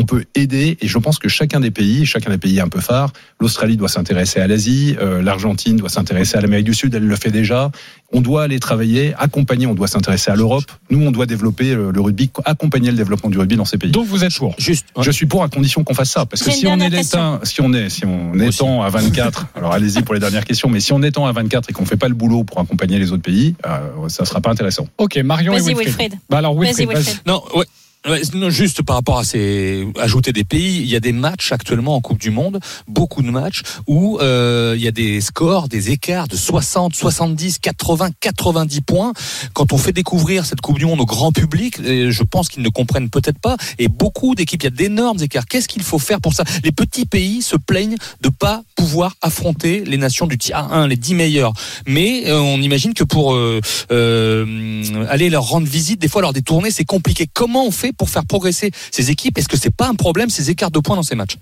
[0.00, 2.78] On peut aider et je pense que chacun des pays, chacun des pays un peu
[2.78, 7.04] phares, l'Australie doit s'intéresser à l'Asie, euh, l'Argentine doit s'intéresser à l'Amérique du Sud, elle
[7.04, 7.72] le fait déjà.
[8.12, 10.70] On doit aller travailler, accompagner, on doit s'intéresser à l'Europe.
[10.90, 13.90] Nous, on doit développer euh, le rugby, accompagner le développement du rugby dans ces pays.
[13.90, 16.52] Donc vous êtes pour Juste, Je suis pour à condition qu'on fasse ça, parce que
[16.52, 20.14] si on est l'éteint, si on est, si on étend à 24, alors allez-y pour
[20.14, 22.44] les dernières questions, mais si on étend à 24 et qu'on fait pas le boulot
[22.44, 24.86] pour accompagner les autres pays, euh, ça sera pas intéressant.
[24.98, 25.88] Ok, Marion et Vas-y, Wilfried.
[25.88, 26.14] Wilfried.
[26.30, 26.96] Bah alors Vas-y, Wilfried, vas-y.
[26.98, 27.20] Wilfried.
[27.26, 27.66] Non, ouais.
[28.08, 31.52] Ouais, non, juste par rapport à ces ajouter des pays, il y a des matchs
[31.52, 35.68] actuellement en Coupe du Monde, beaucoup de matchs où euh, il y a des scores,
[35.68, 39.12] des écarts de 60, 70, 80, 90 points.
[39.52, 42.68] Quand on fait découvrir cette Coupe du Monde au grand public, je pense qu'ils ne
[42.68, 43.56] comprennent peut-être pas.
[43.78, 45.46] Et beaucoup d'équipes, il y a d'énormes écarts.
[45.46, 46.44] Qu'est-ce qu'il faut faire pour ça?
[46.64, 50.96] Les petits pays se plaignent de pas pouvoir affronter les nations du tiers 1, les
[50.96, 51.52] 10 meilleurs.
[51.86, 56.32] Mais euh, on imagine que pour euh, euh, aller leur rendre visite, des fois leur
[56.32, 57.26] détourner, c'est compliqué.
[57.32, 59.36] Comment on fait pour faire progresser ces équipes.
[59.36, 61.36] Est-ce que c'est pas un problème ces écarts de points dans ces matchs?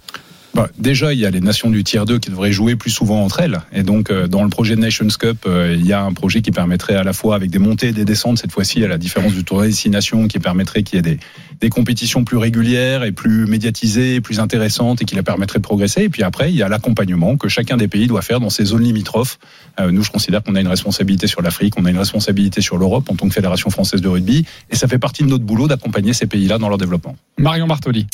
[0.57, 3.23] Bah, déjà, il y a les nations du tiers 2 qui devraient jouer plus souvent
[3.23, 3.61] entre elles.
[3.75, 6.51] Et donc, euh, dans le projet Nations Cup, euh, il y a un projet qui
[6.51, 9.35] permettrait à la fois, avec des montées et des descentes, cette fois-ci, à la différence
[9.35, 11.19] du tournoi des six nations, qui permettrait qu'il y ait
[11.61, 16.05] des, compétitions plus régulières et plus médiatisées, plus intéressantes et qui la permettraient de progresser.
[16.05, 18.65] Et puis après, il y a l'accompagnement que chacun des pays doit faire dans ses
[18.65, 19.39] zones limitrophes.
[19.79, 22.79] Euh, nous, je considère qu'on a une responsabilité sur l'Afrique, on a une responsabilité sur
[22.79, 24.47] l'Europe en tant que Fédération française de rugby.
[24.71, 27.15] Et ça fait partie de notre boulot d'accompagner ces pays-là dans leur développement.
[27.37, 28.07] Marion Bartoli.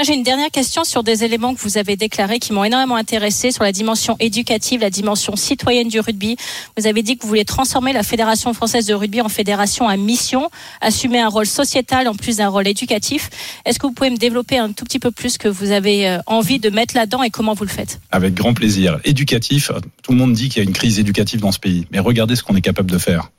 [0.00, 2.96] Moi, J'ai une dernière question sur des éléments que vous avez déclarés qui m'ont énormément
[2.96, 6.38] intéressé sur la dimension éducative, la dimension citoyenne du rugby.
[6.78, 9.98] Vous avez dit que vous voulez transformer la Fédération française de rugby en fédération à
[9.98, 10.48] mission,
[10.80, 13.28] assumer un rôle sociétal en plus d'un rôle éducatif.
[13.66, 16.08] Est-ce que vous pouvez me développer un tout petit peu plus ce que vous avez
[16.08, 18.00] euh, envie de mettre là-dedans et comment vous le faites?
[18.10, 19.00] Avec grand plaisir.
[19.04, 19.70] Éducatif,
[20.02, 21.86] tout le monde dit qu'il y a une crise éducative dans ce pays.
[21.90, 23.30] Mais regardez ce qu'on est capable de faire.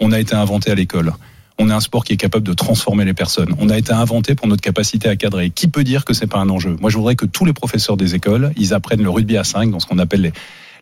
[0.00, 1.12] on a été inventé à l'école.
[1.58, 3.54] On est un sport qui est capable de transformer les personnes.
[3.58, 5.50] On a été inventé pour notre capacité à cadrer.
[5.50, 6.76] Qui peut dire que c'est pas un enjeu?
[6.80, 9.70] Moi, je voudrais que tous les professeurs des écoles, ils apprennent le rugby à 5
[9.70, 10.32] dans ce qu'on appelle les,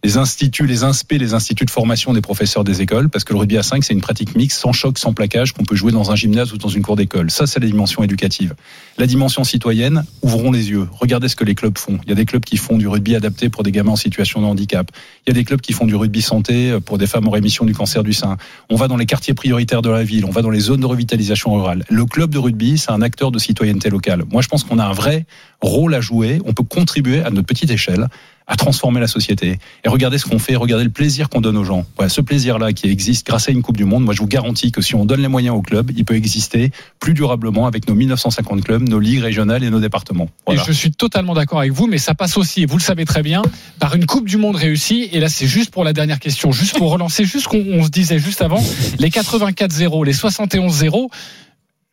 [0.02, 3.38] les instituts, les inspects, les instituts de formation des professeurs des écoles, parce que le
[3.38, 6.10] rugby à 5, c'est une pratique mixte, sans choc, sans plaquage, qu'on peut jouer dans
[6.10, 7.30] un gymnase ou dans une cour d'école.
[7.30, 8.54] Ça, c'est la dimension éducative.
[8.96, 10.88] La dimension citoyenne, ouvrons les yeux.
[10.92, 11.98] Regardez ce que les clubs font.
[12.04, 14.40] Il y a des clubs qui font du rugby adapté pour des gamins en situation
[14.40, 14.90] de handicap.
[15.26, 17.66] Il y a des clubs qui font du rugby santé pour des femmes en rémission
[17.66, 18.38] du cancer du sein.
[18.70, 20.86] On va dans les quartiers prioritaires de la ville, on va dans les zones de
[20.86, 21.84] revitalisation rurale.
[21.90, 24.24] Le club de rugby, c'est un acteur de citoyenneté locale.
[24.30, 25.26] Moi, je pense qu'on a un vrai
[25.60, 26.40] rôle à jouer.
[26.46, 28.08] On peut contribuer à notre petite échelle
[28.50, 29.58] à transformer la société.
[29.84, 31.86] Et regardez ce qu'on fait, regardez le plaisir qu'on donne aux gens.
[31.96, 34.72] Voilà, ce plaisir-là qui existe grâce à une Coupe du Monde, moi je vous garantis
[34.72, 37.94] que si on donne les moyens au club, il peut exister plus durablement avec nos
[37.94, 40.28] 1950 clubs, nos ligues régionales et nos départements.
[40.46, 40.60] Voilà.
[40.60, 43.04] Et je suis totalement d'accord avec vous, mais ça passe aussi, et vous le savez
[43.04, 43.42] très bien,
[43.78, 45.08] par une Coupe du Monde réussie.
[45.12, 48.18] Et là, c'est juste pour la dernière question, juste pour relancer, juste qu'on se disait
[48.18, 48.62] juste avant,
[48.98, 51.08] les 84-0, les 71-0.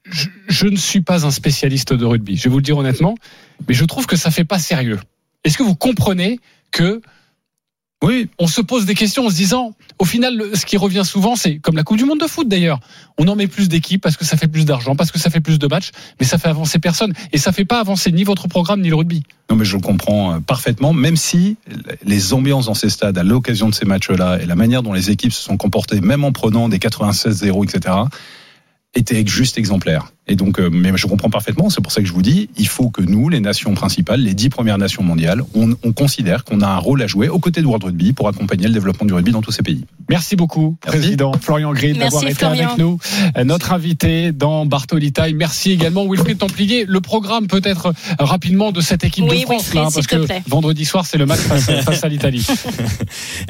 [0.10, 3.14] Je, je ne suis pas un spécialiste de rugby, je vais vous le dire honnêtement,
[3.68, 5.00] mais je trouve que ça fait pas sérieux.
[5.48, 7.02] Est-ce que vous comprenez que
[8.04, 11.38] oui, on se pose des questions en se disant, au final, ce qui revient souvent,
[11.38, 12.82] c'est comme la Coupe du Monde de foot d'ailleurs.
[13.18, 15.40] On en met plus d'équipes parce que ça fait plus d'argent, parce que ça fait
[15.40, 17.14] plus de matchs, mais ça fait avancer personne.
[17.32, 19.24] Et ça fait pas avancer ni votre programme ni le rugby.
[19.50, 21.56] Non, mais je le comprends euh, parfaitement, même si
[22.04, 25.12] les ambiances dans ces stades, à l'occasion de ces matchs-là, et la manière dont les
[25.12, 27.96] équipes se sont comportées, même en prenant des 96-0, etc.,
[28.96, 30.12] étaient juste exemplaires.
[30.28, 31.70] Et donc, euh, mais je comprends parfaitement.
[31.70, 34.34] C'est pour ça que je vous dis, il faut que nous, les nations principales, les
[34.34, 37.62] dix premières nations mondiales, on, on considère qu'on a un rôle à jouer aux côtés
[37.62, 39.86] de World Rugby pour accompagner le développement du rugby dans tous ces pays.
[40.10, 41.00] Merci beaucoup, Merci.
[41.00, 42.66] Président Florian Grid, d'avoir été Florian.
[42.68, 43.00] avec nous.
[43.38, 45.36] Euh, Notre invité dans Bartoli Time.
[45.38, 46.86] Merci également, Wilfried Templier.
[46.88, 50.44] Le programme peut-être rapidement de cette équipe Oui, de France, Wilfried, là, parce que plaît.
[50.48, 52.46] vendredi soir, c'est le match face, face à l'Italie.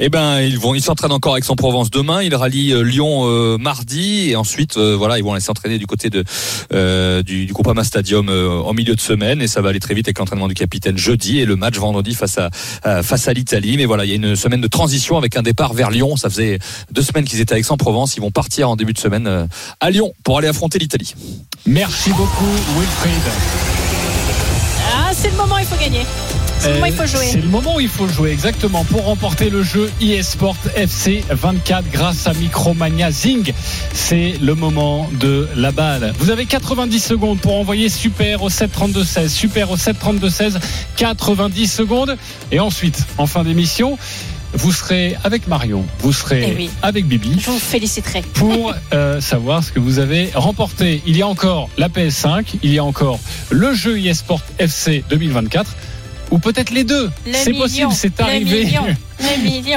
[0.00, 2.22] Eh ben, ils vont, ils s'entraînent encore avec Aix-en-Provence demain.
[2.22, 5.86] Ils rallient euh, Lyon euh, mardi et ensuite, euh, voilà, ils vont aller s'entraîner du
[5.86, 6.24] côté de
[6.72, 9.94] euh, du, du Groupama Stadium euh, en milieu de semaine et ça va aller très
[9.94, 12.50] vite avec l'entraînement du capitaine jeudi et le match vendredi face à
[13.02, 13.76] face à l'Italie.
[13.76, 16.16] Mais voilà, il y a une semaine de transition avec un départ vers Lyon.
[16.16, 16.58] Ça faisait
[16.90, 18.16] deux semaines qu'ils étaient à Aix-en-Provence.
[18.16, 19.46] Ils vont partir en début de semaine euh,
[19.80, 21.14] à Lyon pour aller affronter l'Italie.
[21.66, 23.32] Merci beaucoup, Wilfried.
[24.94, 26.02] Ah, c'est le moment, il faut gagner.
[26.60, 27.26] C'est le moment, il faut Euh, jouer.
[27.30, 31.90] C'est le moment où il faut jouer, exactement, pour remporter le jeu eSport FC 24
[31.90, 33.52] grâce à Micromania Zing.
[33.92, 36.12] C'est le moment de la balle.
[36.18, 40.54] Vous avez 90 secondes pour envoyer super au 732-16, super au 732-16,
[40.96, 42.16] 90 secondes.
[42.50, 43.96] Et ensuite, en fin d'émission,
[44.54, 46.70] vous serez avec Marion, vous serez Eh oui.
[46.82, 48.22] avec Bibi Je vous féliciterai.
[48.34, 51.02] pour euh, savoir ce que vous avez remporté.
[51.06, 55.70] Il y a encore la PS5, il y a encore le jeu eSport FC 2024,
[56.30, 57.10] ou peut-être les deux.
[57.32, 58.68] C'est possible, c'est arrivé.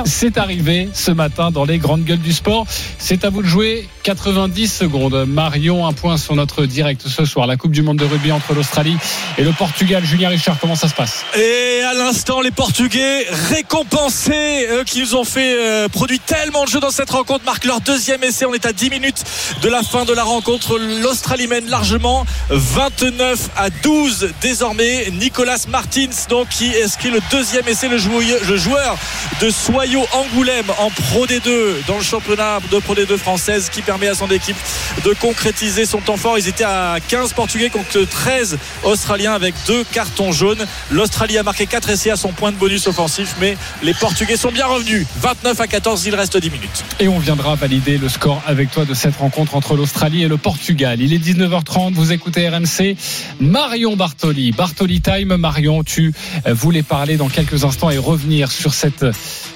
[0.06, 2.66] C'est arrivé ce matin dans les grandes gueules du sport.
[2.98, 5.26] C'est à vous de jouer 90 secondes.
[5.28, 7.48] Marion, un point sur notre direct ce soir.
[7.48, 8.98] La Coupe du Monde de rugby entre l'Australie
[9.38, 10.04] et le Portugal.
[10.06, 11.26] Julien Richard, comment ça se passe?
[11.38, 16.70] Et à l'instant, les Portugais récompensés, eux qui nous ont fait euh, produit tellement de
[16.70, 18.46] jeux dans cette rencontre, marquent leur deuxième essai.
[18.46, 19.24] On est à 10 minutes
[19.62, 20.78] de la fin de la rencontre.
[21.02, 25.10] L'Australie mène largement 29 à 12 désormais.
[25.12, 28.98] Nicolas Martins, donc, qui inscrit le deuxième essai, le joueur, le joueur
[29.40, 34.08] de Soyo Angoulême en Pro D2 dans le championnat de Pro D2 française qui permet
[34.08, 34.58] à son équipe
[35.06, 36.38] de concrétiser son temps fort.
[36.38, 40.66] Ils étaient à 15 Portugais contre 13 Australiens avec deux cartons jaunes.
[40.92, 44.52] L'Australie a marqué 4 essais à son point de bonus offensif, mais les Portugais sont
[44.52, 45.06] bien revenus.
[45.20, 46.84] 29 à 14, il reste 10 minutes.
[47.00, 50.38] Et on viendra valider le score avec toi de cette rencontre entre l'Australie et le
[50.38, 51.02] Portugal.
[51.02, 52.96] Il est 19h30, vous écoutez RMC.
[53.40, 55.36] Marion Bartoli, Bartoli Time.
[55.38, 56.14] Marion, tu
[56.46, 59.12] voulais parler dans quelques instants et revenir sur cet euh,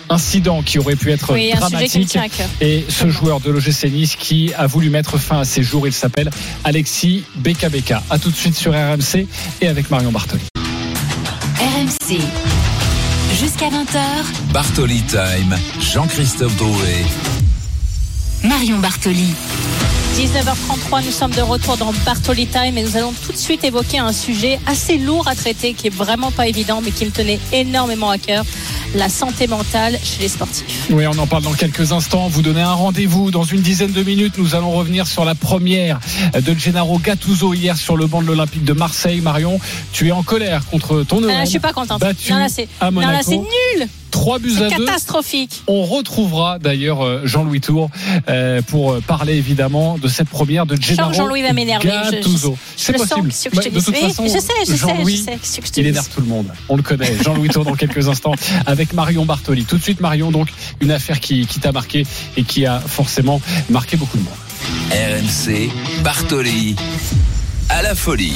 [0.10, 2.18] incident qui aurait pu être Oui, dramatique.
[2.62, 5.94] Et ce joueur de l'OGC Nice qui a voulu mettre fin à ses jours, il
[5.94, 6.30] s'appelle
[6.64, 7.70] Alexis Beka
[8.10, 9.28] A tout de suite sur RMC
[9.62, 10.44] et avec Marion Bartoli.
[11.60, 12.20] RMC.
[13.40, 17.06] Jusqu'à 20h, Bartoli Time, Jean-Christophe Drouet.
[18.44, 19.34] Marion Bartoli.
[20.16, 24.00] 19h33, nous sommes de retour dans Bartoli Time et nous allons tout de suite évoquer
[24.00, 27.38] un sujet assez lourd à traiter qui est vraiment pas évident mais qui me tenait
[27.52, 28.46] énormément à cœur,
[28.96, 30.88] la santé mentale chez les sportifs.
[30.90, 32.30] Oui, on en parle dans quelques instants.
[32.30, 34.36] Vous donnez un rendez-vous dans une dizaine de minutes.
[34.38, 36.00] Nous allons revenir sur la première
[36.34, 39.20] de Gennaro Gattuso hier sur le banc de l'Olympique de Marseille.
[39.20, 39.60] Marion,
[39.92, 41.46] tu es en colère contre ton Ah, OM.
[41.46, 42.02] je suis pas contente.
[42.02, 42.48] Non là
[43.22, 43.88] c'est nul.
[44.26, 44.86] 3 buts à 2.
[44.86, 45.62] Catastrophique.
[45.68, 47.92] On retrouvera d'ailleurs euh, Jean-Louis Tour
[48.28, 51.92] euh, pour euh, parler évidemment de cette première de Gennaro Jean-Louis va m'énerver.
[52.76, 53.32] C'est sens, possible.
[53.32, 53.86] c'est ce que je te de dis.
[53.86, 55.86] toute Oui, façon, je sais, je sais, je sais, c'est ce que je te il
[55.86, 56.48] énerve tout le monde.
[56.70, 57.14] On le connaît.
[57.24, 58.34] Jean-Louis Tour dans quelques instants
[58.66, 59.66] avec Marion Bartoli.
[59.66, 60.48] Tout de suite Marion, donc
[60.82, 64.34] une affaire qui, qui t'a marqué et qui a forcément marqué beaucoup de monde.
[64.90, 65.70] RMC,
[66.04, 66.76] Bartoli,
[67.70, 68.36] à la folie.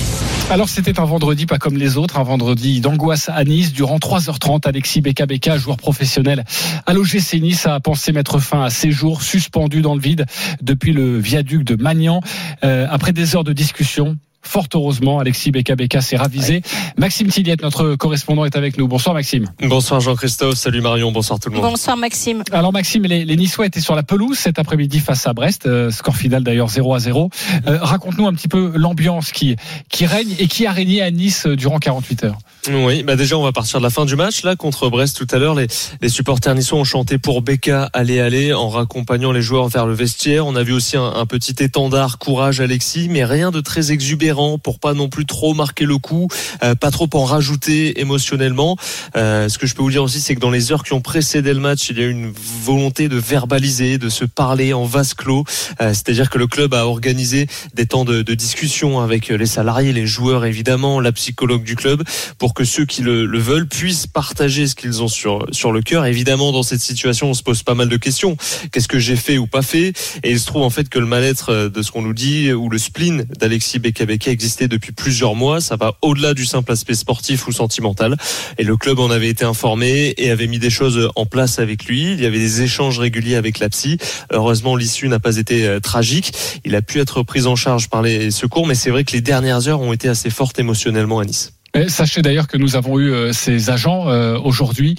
[0.49, 3.71] Alors c'était un vendredi pas comme les autres, un vendredi d'angoisse à Nice.
[3.71, 6.43] Durant 3h30, Alexis Beka Beka, joueur professionnel
[6.85, 10.25] à l'OGC Nice, a pensé mettre fin à ses jours suspendus dans le vide
[10.61, 12.21] depuis le viaduc de Magnan.
[12.63, 16.61] Euh, après des heures de discussion, Fort heureusement, Alexis Beka Beka s'est ravisé.
[16.97, 18.87] Maxime Tilliette, notre correspondant, est avec nous.
[18.87, 19.45] Bonsoir Maxime.
[19.61, 21.65] Bonsoir Jean-Christophe, salut Marion, bonsoir tout le monde.
[21.65, 22.43] Bonsoir Maxime.
[22.51, 25.91] Alors Maxime, les, les Niçois étaient sur la pelouse cet après-midi face à Brest, euh,
[25.91, 27.29] score final d'ailleurs 0 à 0.
[27.67, 29.55] Euh, Raconte-nous un petit peu l'ambiance qui,
[29.89, 32.37] qui règne et qui a régné à Nice euh, durant 48 heures.
[32.67, 35.33] Oui, bah déjà on va partir de la fin du match là contre Brest tout
[35.33, 35.55] à l'heure.
[35.55, 35.67] Les,
[36.01, 39.93] les supporters niçois ont chanté pour Becca aller aller en raccompagnant les joueurs vers le
[39.93, 40.45] vestiaire.
[40.45, 44.57] On a vu aussi un, un petit étendard courage Alexis, mais rien de très exubérant
[44.57, 46.27] pour pas non plus trop marquer le coup,
[46.61, 48.75] euh, pas trop en rajouter émotionnellement.
[49.15, 51.01] Euh, ce que je peux vous dire aussi, c'est que dans les heures qui ont
[51.01, 52.33] précédé le match, il y a eu une
[52.65, 55.45] volonté de verbaliser, de se parler en vase clos.
[55.81, 59.93] Euh, C'est-à-dire que le club a organisé des temps de, de discussion avec les salariés,
[59.93, 62.03] les joueurs évidemment, la psychologue du club,
[62.37, 65.81] pour que ceux qui le, le veulent puissent partager ce qu'ils ont sur sur le
[65.81, 66.05] cœur.
[66.05, 68.37] Évidemment, dans cette situation, on se pose pas mal de questions.
[68.71, 69.93] Qu'est-ce que j'ai fait ou pas fait?
[70.23, 72.51] Et il se trouve en fait que le mal-être euh, de ce qu'on nous dit
[72.53, 75.61] ou le spleen d'Alexis Bekabeka existait depuis plusieurs mois.
[75.61, 78.17] Ça va au-delà du simple aspect sportif ou sentimental.
[78.57, 81.85] Et le club en avait été informé et avait mis des choses en place avec
[81.85, 82.13] lui.
[82.13, 83.97] Il y avait des échanges réguliers avec la psy.
[84.31, 86.33] Heureusement, l'issue n'a pas été euh, tragique.
[86.65, 89.21] Il a pu être pris en charge par les secours, mais c'est vrai que les
[89.21, 91.58] dernières heures ont été assez fortes émotionnellement à Nice.
[91.75, 94.95] Euh, Sachez d'ailleurs que nous avons eu euh, ces agents euh, aujourd'hui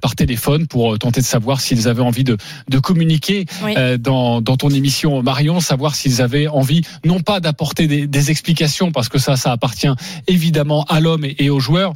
[0.00, 2.36] par téléphone pour tenter de savoir s'ils avaient envie de,
[2.68, 3.74] de communiquer Oui.
[3.98, 8.92] dans, dans ton émission Marion, savoir s'ils avaient envie non pas d'apporter des, des explications
[8.92, 9.88] parce que ça ça appartient
[10.26, 11.92] évidemment à l'homme et, et aux joueurs,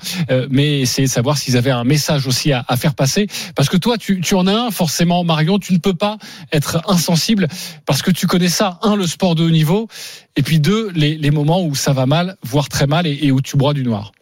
[0.51, 3.77] mais essayer de savoir s'ils avaient un message aussi à, à faire passer parce que
[3.77, 6.19] toi tu, tu en as un forcément Marion, tu ne peux pas
[6.53, 7.49] être insensible
[7.87, 9.89] parce que tu connais ça un le sport de haut niveau
[10.37, 13.33] et puis deux les, les moments où ça va mal, voire très mal et, et
[13.33, 14.13] où tu broies du noir.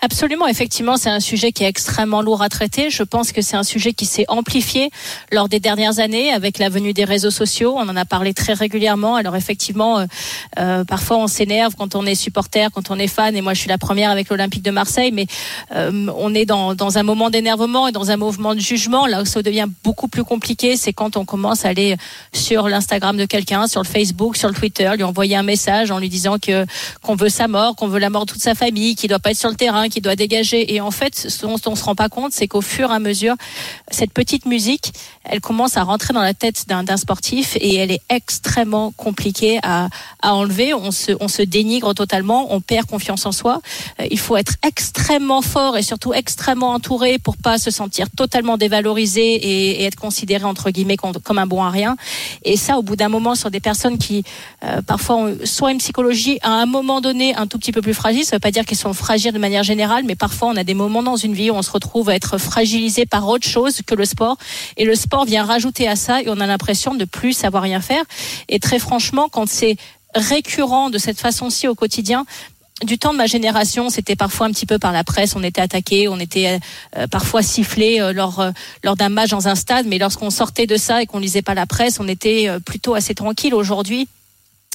[0.00, 2.88] Absolument, effectivement, c'est un sujet qui est extrêmement lourd à traiter.
[2.88, 4.90] Je pense que c'est un sujet qui s'est amplifié
[5.32, 7.74] lors des dernières années avec la venue des réseaux sociaux.
[7.76, 9.16] On en a parlé très régulièrement.
[9.16, 10.06] Alors effectivement, euh,
[10.60, 13.34] euh, parfois on s'énerve quand on est supporter, quand on est fan.
[13.34, 15.10] Et moi, je suis la première avec l'Olympique de Marseille.
[15.10, 15.26] Mais
[15.74, 19.08] euh, on est dans, dans un moment d'énervement et dans un mouvement de jugement.
[19.08, 21.96] Là où ça devient beaucoup plus compliqué, c'est quand on commence à aller
[22.32, 25.98] sur l'Instagram de quelqu'un, sur le Facebook, sur le Twitter, lui envoyer un message en
[25.98, 26.66] lui disant que
[27.02, 29.32] qu'on veut sa mort, qu'on veut la mort de toute sa famille, qu'il doit pas
[29.32, 30.74] être sur le terrain, qu'il doit dégager.
[30.74, 32.98] Et en fait, ce dont on se rend pas compte, c'est qu'au fur et à
[32.98, 33.34] mesure,
[33.90, 34.92] cette petite musique,
[35.24, 39.88] elle commence à rentrer dans la tête d'un sportif et elle est extrêmement compliquée à,
[40.22, 40.74] à enlever.
[40.74, 43.60] On se, on se dénigre totalement, on perd confiance en soi.
[44.00, 48.56] Euh, Il faut être extrêmement fort et surtout extrêmement entouré pour pas se sentir totalement
[48.56, 51.96] dévalorisé et, être considéré entre guillemets comme, comme un bon à rien.
[52.44, 54.24] Et ça, au bout d'un moment, sur des personnes qui
[54.64, 57.94] euh, parfois ont soit une psychologie à un moment donné un tout petit peu plus
[57.94, 60.64] fragile, ça veut pas dire qu'ils sont fragiles de manière générale, mais parfois on a
[60.64, 63.80] des moments dans une vie où on se retrouve à être fragilisé par autre chose
[63.86, 64.36] que le sport.
[64.76, 67.80] Et le sport vient rajouter à ça et on a l'impression de plus savoir rien
[67.80, 68.04] faire.
[68.48, 69.76] Et très franchement, quand c'est
[70.14, 72.24] récurrent de cette façon-ci au quotidien,
[72.84, 75.60] du temps de ma génération, c'était parfois un petit peu par la presse, on était
[75.60, 76.60] attaqué, on était
[76.96, 78.50] euh, parfois sifflé euh, lors euh,
[78.84, 81.54] lors d'un match dans un stade, mais lorsqu'on sortait de ça et qu'on lisait pas
[81.54, 83.54] la presse, on était plutôt assez tranquille.
[83.54, 84.08] Aujourd'hui,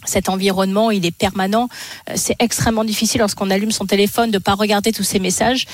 [0.06, 1.70] cet environnement, il est permanent.
[2.10, 5.66] Euh, C'est extrêmement difficile lorsqu'on allume son téléphone de pas regarder tous ces messages.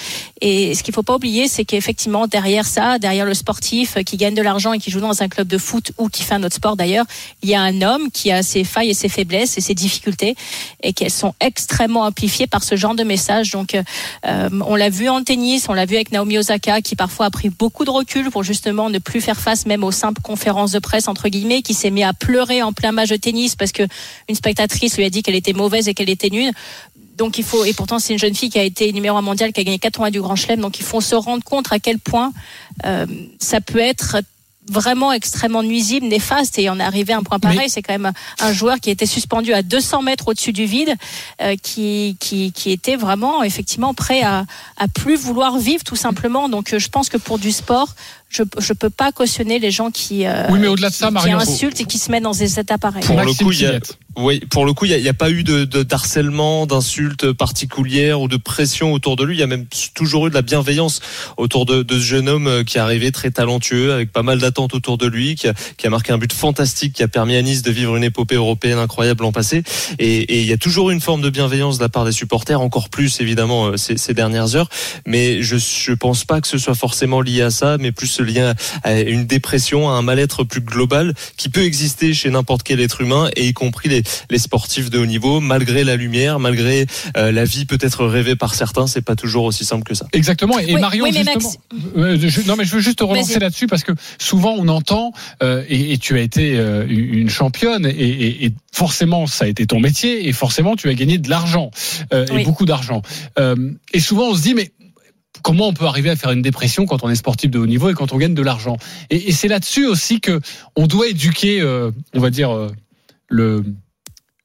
[0.41, 4.35] Et ce qu'il faut pas oublier, c'est qu'effectivement derrière ça, derrière le sportif qui gagne
[4.35, 6.55] de l'argent et qui joue dans un club de foot ou qui fait un autre
[6.55, 7.05] sport d'ailleurs,
[7.41, 10.35] il y a un homme qui a ses failles et ses faiblesses et ses difficultés
[10.81, 13.51] et qu'elles sont extrêmement amplifiées par ce genre de messages.
[13.51, 17.27] Donc, euh, on l'a vu en tennis, on l'a vu avec Naomi Osaka qui parfois
[17.27, 20.71] a pris beaucoup de recul pour justement ne plus faire face même aux simples conférences
[20.71, 23.71] de presse entre guillemets, qui s'est mis à pleurer en plein match de tennis parce
[23.71, 23.83] que
[24.27, 26.51] une spectatrice lui a dit qu'elle était mauvaise et qu'elle était nulle.
[27.17, 29.51] Donc il faut et pourtant c'est une jeune fille qui a été numéro un mondial,
[29.51, 30.61] qui a gagné 80 du Grand Chelem.
[30.61, 32.31] Donc il faut se rendre compte à quel point
[32.85, 33.05] euh,
[33.39, 34.17] ça peut être
[34.69, 37.69] vraiment extrêmement nuisible, néfaste et on est arrivé à un point pareil.
[37.69, 40.95] C'est quand même un joueur qui était suspendu à 200 mètres au-dessus du vide,
[41.41, 44.45] euh, qui, qui, qui était vraiment effectivement prêt à,
[44.77, 46.49] à plus vouloir vivre tout simplement.
[46.49, 47.95] Donc euh, je pense que pour du sport,
[48.29, 51.13] je je peux pas cautionner les gens qui euh, Oui, mais au-delà de ça, qui
[51.13, 53.03] Marion, insultent et qui se mettent dans des états pareils.
[53.03, 53.79] Pour le coup, il y a,
[54.17, 58.27] oui, pour le coup, il y a, pas eu de, de d'harcèlement, d'insultes particulières ou
[58.27, 59.37] de pression autour de lui.
[59.37, 60.99] Il y a même toujours eu de la bienveillance
[61.37, 64.39] autour de, de ce jeune homme euh, qui est arrivé très talentueux, avec pas mal
[64.39, 67.35] d'attentes autour de lui, qui a, qui a marqué un but fantastique, qui a permis
[67.35, 69.63] à Nice de vivre une épopée européenne incroyable l'an passé.
[69.99, 72.11] Et, et il y a toujours eu une forme de bienveillance de la part des
[72.11, 74.69] supporters, encore plus évidemment euh, ces, ces dernières heures.
[75.05, 78.53] Mais je je pense pas que ce soit forcément lié à ça, mais plus lié
[78.83, 83.01] à une dépression, à un mal-être plus global qui peut exister chez n'importe quel être
[83.01, 86.85] humain, et y compris les, les sportifs de haut niveau, malgré la lumière, malgré
[87.17, 90.05] euh, la vie peut-être rêvée par certains, c'est pas toujours aussi simple que ça.
[90.13, 90.59] Exactement.
[90.59, 91.51] Et Oui, Marion, oui, mais justement.
[91.73, 94.67] Max- Euh, je- non, mais je veux juste te relancer là-dessus parce que souvent on
[94.67, 95.11] entend
[95.43, 99.47] euh, et, et tu as été euh, une championne et, et- et forcément ça a
[99.47, 101.71] été ton métier et forcément tu as gagné de l'argent
[102.13, 103.01] euh, et beaucoup d'argent.
[103.39, 103.55] Euh,
[103.93, 104.71] et souvent on se dit mais
[105.41, 107.89] comment on peut arriver à faire une dépression quand on est sportif de haut niveau
[107.89, 108.77] et quand on gagne de l'argent.
[109.09, 110.39] Et, c'est là-dessus aussi que
[110.75, 112.71] on doit éduquer, euh, on va dire euh,
[113.27, 113.63] le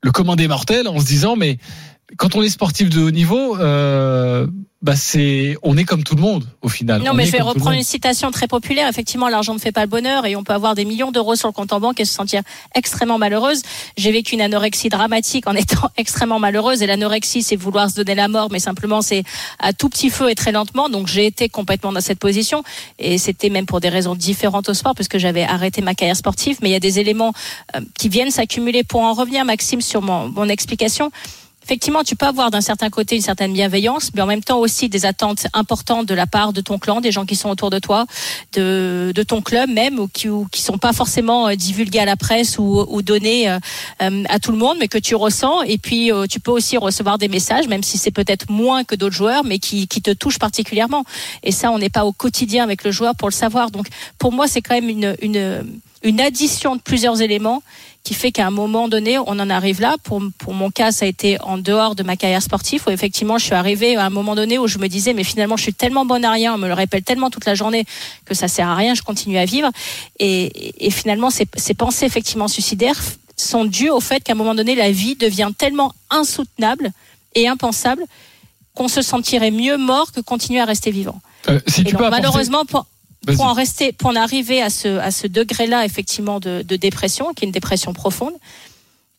[0.02, 1.58] le commun des mortels en se disant mais
[2.16, 4.46] quand on est sportif de haut niveau, euh,
[4.82, 7.02] bah c'est on est comme tout le monde au final.
[7.02, 8.86] Non, On mais je vais reprendre une citation très populaire.
[8.88, 11.48] Effectivement, l'argent ne fait pas le bonheur et on peut avoir des millions d'euros sur
[11.48, 12.42] le compte en banque et se sentir
[12.74, 13.62] extrêmement malheureuse.
[13.96, 18.14] J'ai vécu une anorexie dramatique en étant extrêmement malheureuse et l'anorexie, c'est vouloir se donner
[18.14, 19.24] la mort, mais simplement c'est
[19.58, 20.90] à tout petit feu et très lentement.
[20.90, 22.62] Donc j'ai été complètement dans cette position
[22.98, 26.16] et c'était même pour des raisons différentes au sport parce que j'avais arrêté ma carrière
[26.16, 26.58] sportive.
[26.60, 27.32] Mais il y a des éléments
[27.74, 28.84] euh, qui viennent s'accumuler.
[28.84, 31.10] Pour en revenir, Maxime, sur mon, mon explication.
[31.64, 34.88] Effectivement, tu peux avoir d'un certain côté une certaine bienveillance, mais en même temps aussi
[34.88, 37.78] des attentes importantes de la part de ton clan, des gens qui sont autour de
[37.78, 38.06] toi,
[38.52, 42.16] de, de ton club même, ou qui, ou sont pas forcément euh, divulgués à la
[42.16, 43.58] presse ou, donnés euh,
[44.02, 45.62] euh, à tout le monde, mais que tu ressens.
[45.62, 48.94] Et puis, euh, tu peux aussi recevoir des messages, même si c'est peut-être moins que
[48.94, 51.04] d'autres joueurs, mais qui, te touchent particulièrement.
[51.42, 53.70] Et ça, on n'est pas au quotidien avec le joueur pour le savoir.
[53.70, 53.86] Donc,
[54.18, 57.62] pour moi, c'est quand même une, une addition de plusieurs éléments
[58.04, 59.96] qui fait qu'à un moment donné, on en arrive là.
[60.04, 63.38] Pour, pour mon cas, ça a été en dehors de ma carrière sportive, où effectivement,
[63.38, 65.72] je suis arrivée à un moment donné où je me disais, mais finalement, je suis
[65.72, 67.86] tellement bonne à rien, on me le répète tellement toute la journée
[68.26, 69.70] que ça sert à rien, je continue à vivre.
[70.18, 73.00] Et, et finalement, ces, ces pensées effectivement suicidaires
[73.36, 76.92] sont dues au fait qu'à un moment donné, la vie devient tellement insoutenable
[77.34, 78.04] et impensable
[78.74, 81.20] qu'on se sentirait mieux mort que continuer à rester vivant.
[81.48, 82.93] Euh, si Et tu donc, peux apporter- malheureusement, pour, Vas-y.
[83.26, 87.32] Pour en rester, pour en arriver à ce, à ce degré-là, effectivement, de, de dépression,
[87.34, 88.34] qui est une dépression profonde,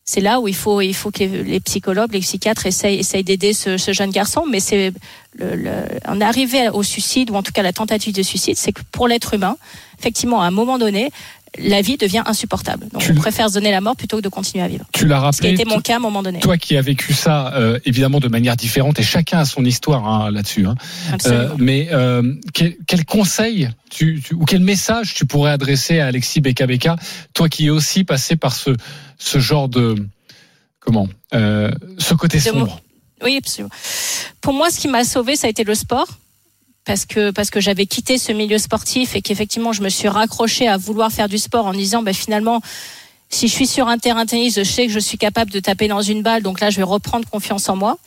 [0.08, 3.52] c'est là où il faut, il faut que les, psychologues, les psychiatres essayent, essayent d'aider
[3.52, 4.44] ce, ce jeune garçon.
[4.48, 4.92] Mais c'est
[5.34, 8.70] le, le, est arrivé au suicide, ou en tout cas la tentative de suicide, c'est
[8.70, 9.56] que pour l'être humain,
[9.98, 11.10] effectivement, à un moment donné,
[11.58, 12.88] la vie devient insupportable.
[12.92, 14.84] Donc, Tu- on préfère se donner la mort plutôt que de continuer à vivre.
[14.92, 15.50] Tu l'as Ce qui a rappelé.
[15.62, 16.40] été mon cas à un moment donné.
[16.40, 20.06] Toi qui as vécu ça, euh, évidemment de manière différente, et chacun a son histoire
[20.06, 20.66] hein, là-dessus.
[20.66, 20.74] Hein.
[21.12, 21.42] Absolument.
[21.44, 26.06] Euh, mais euh, quel, quel conseil tu, tu- ou quel message tu pourrais adresser à
[26.06, 26.96] Alexis Beka Beka,
[27.34, 28.70] toi qui es aussi passé par ce,
[29.18, 29.94] ce genre de
[30.80, 32.80] comment, ce côté De sombre?
[33.24, 33.70] Oui, absolument.
[34.40, 36.06] Pour moi, ce qui m'a sauvé, ça a été le sport.
[36.86, 40.68] Parce que, parce que j'avais quitté ce milieu sportif et qu'effectivement, je me suis raccrochée
[40.68, 42.60] à vouloir faire du sport en disant, bah, finalement,
[43.28, 45.88] si je suis sur un terrain tennis, je sais que je suis capable de taper
[45.88, 47.98] dans une balle, donc là, je vais reprendre confiance en moi.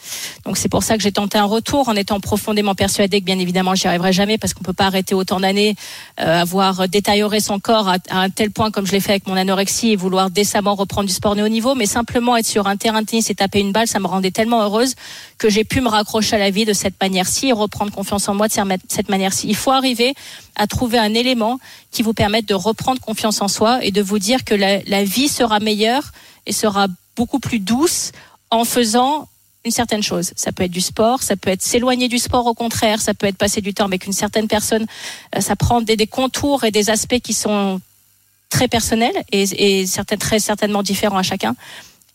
[0.45, 3.37] Donc c'est pour ça que j'ai tenté un retour en étant profondément persuadée que bien
[3.37, 5.75] évidemment, j'y arriverai jamais parce qu'on peut pas arrêter autant d'années,
[6.21, 9.27] euh, avoir détérioré son corps à, à un tel point comme je l'ai fait avec
[9.27, 12.67] mon anorexie et vouloir décemment reprendre du sport de haut niveau, mais simplement être sur
[12.67, 14.95] un terrain tennis et taper une balle, ça me rendait tellement heureuse
[15.37, 18.35] que j'ai pu me raccrocher à la vie de cette manière-ci et reprendre confiance en
[18.35, 18.53] moi de
[18.87, 19.47] cette manière-ci.
[19.47, 20.13] Il faut arriver
[20.55, 21.59] à trouver un élément
[21.91, 25.27] qui vous permette de reprendre confiance en soi et de vous dire que la, vie
[25.27, 26.11] sera meilleure
[26.45, 28.11] et sera beaucoup plus douce
[28.51, 29.27] en faisant
[29.65, 30.31] une certaine chose.
[30.35, 33.27] Ça peut être du sport, ça peut être s'éloigner du sport au contraire, ça peut
[33.27, 34.85] être passer du temps avec une certaine personne.
[35.35, 37.81] Euh, Ça prend des, contours et des aspects qui sont
[38.49, 39.85] très personnels et,
[40.19, 41.55] très certainement différents à chacun.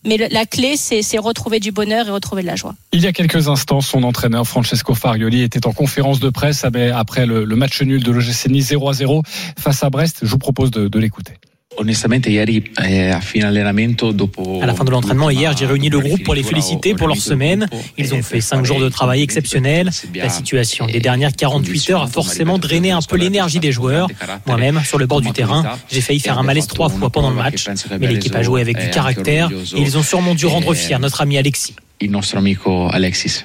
[0.05, 2.74] Mais la clé, c'est retrouver du bonheur et retrouver de la joie.
[2.92, 7.26] Il y a quelques instants, son entraîneur Francesco Farioli était en conférence de presse après
[7.26, 9.22] le, match nul de l'OGC Nice 0 à 0
[9.59, 10.18] face à Brest.
[10.22, 11.34] Je vous propose de l'écouter.
[11.76, 13.12] Onestamente, ieri eh,
[13.42, 16.94] allenamento, dopo À la fin de l'entraînement hier, j'ai réuni le groupe pour les féliciter
[16.94, 17.68] pour leur semaine.
[17.98, 19.90] Ils ont fait cinq jours de travail exceptionnel.
[20.14, 24.08] La situation des dernières 48 heures a forcément drainé un peu l'énergie des joueurs.
[24.46, 27.36] Moi-même, sur le bord du terrain, j'ai failli faire un malaise trois fois pendant le
[27.36, 27.68] match.
[27.98, 31.20] Mais l'équipe a joué avec du caractère et ils ont sûrement dû rendre fier notre
[31.20, 31.74] ami Alexis.
[32.00, 33.44] il nostro amico Alexis.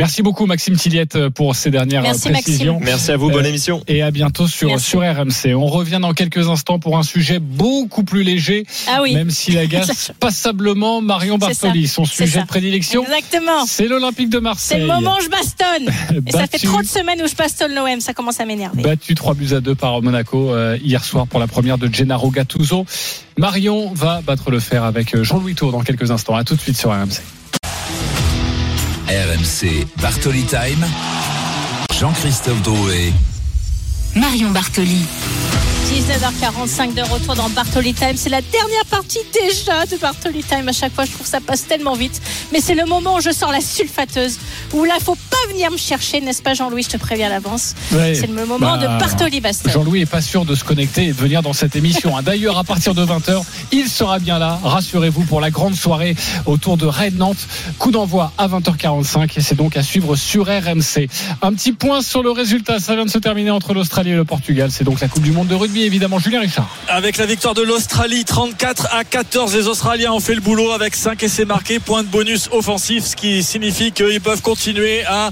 [0.00, 2.74] Merci beaucoup Maxime Tilliette pour ces dernières Merci, précisions.
[2.74, 2.86] Maxime.
[2.90, 3.82] Merci à vous, bonne Euh, émission.
[3.86, 4.86] Et à bientôt sur, Merci.
[4.90, 5.54] sur RMC.
[5.54, 9.14] On revient dans quelques instants pour un sujet beaucoup plus léger, Ah oui.
[9.14, 11.62] même s'il agace passablement Marion C'est.
[11.66, 11.86] Bartoli.
[11.86, 13.66] Son C'est sujet de prédilection, Exactement.
[13.66, 14.80] c'est l'Olympique de C'est Marseille.
[14.80, 16.22] le moment où je bastonne.
[16.26, 18.82] Et ça fait trop de semaines où je bastonne l'OM, ça commence à m'énerver.
[18.82, 22.30] Battu 3 buts à 2 par Monaco euh, hier soir pour la première de Gennaro
[22.30, 22.86] Gattuso.
[23.36, 26.34] Marion va battre le fer avec euh, Jean-Louis Tour dans quelques instants.
[26.36, 27.20] À tout de suite sur RMC.
[29.10, 30.86] RMC Bartoli Time.
[31.98, 33.12] Jean-Christophe Drouet.
[34.14, 35.04] Marion Bartoli.
[36.00, 38.14] 19h45 de retour dans Bartoli Time.
[38.16, 40.66] C'est la dernière partie déjà de Bartoli Time.
[40.66, 42.22] À chaque fois, je trouve que ça passe tellement vite.
[42.52, 44.38] Mais c'est le moment où je sors la sulfateuse.
[44.72, 46.84] Où là, faut pas venir me chercher, n'est-ce pas, Jean-Louis?
[46.84, 47.74] Je te préviens à l'avance.
[47.92, 48.14] Ouais.
[48.14, 49.70] C'est le moment Bah, de Bartoli Baston.
[49.70, 52.16] Jean-Louis est pas sûr de se connecter et de venir dans cette émission.
[52.16, 52.22] hein.
[52.22, 56.78] D'ailleurs, à partir de 20h, il sera bien là, rassurez-vous, pour la grande soirée autour
[56.78, 57.46] de Rennes-Nantes.
[57.78, 61.08] Coup d'envoi à 20h45 et c'est donc à suivre sur RMC.
[61.42, 62.78] Un petit point sur le résultat.
[62.80, 64.70] Ça vient de se terminer entre l'Australie et le Portugal.
[64.72, 66.20] C'est donc la Coupe du Monde de rugby, évidemment.
[66.20, 66.68] Julien Richard.
[66.86, 70.94] Avec la victoire de l'Australie, 34 à 14, les Australiens ont fait le boulot avec
[70.94, 75.30] 5 essais marqués, point de bonus offensif, ce qui signifie qu'ils peuvent continuer à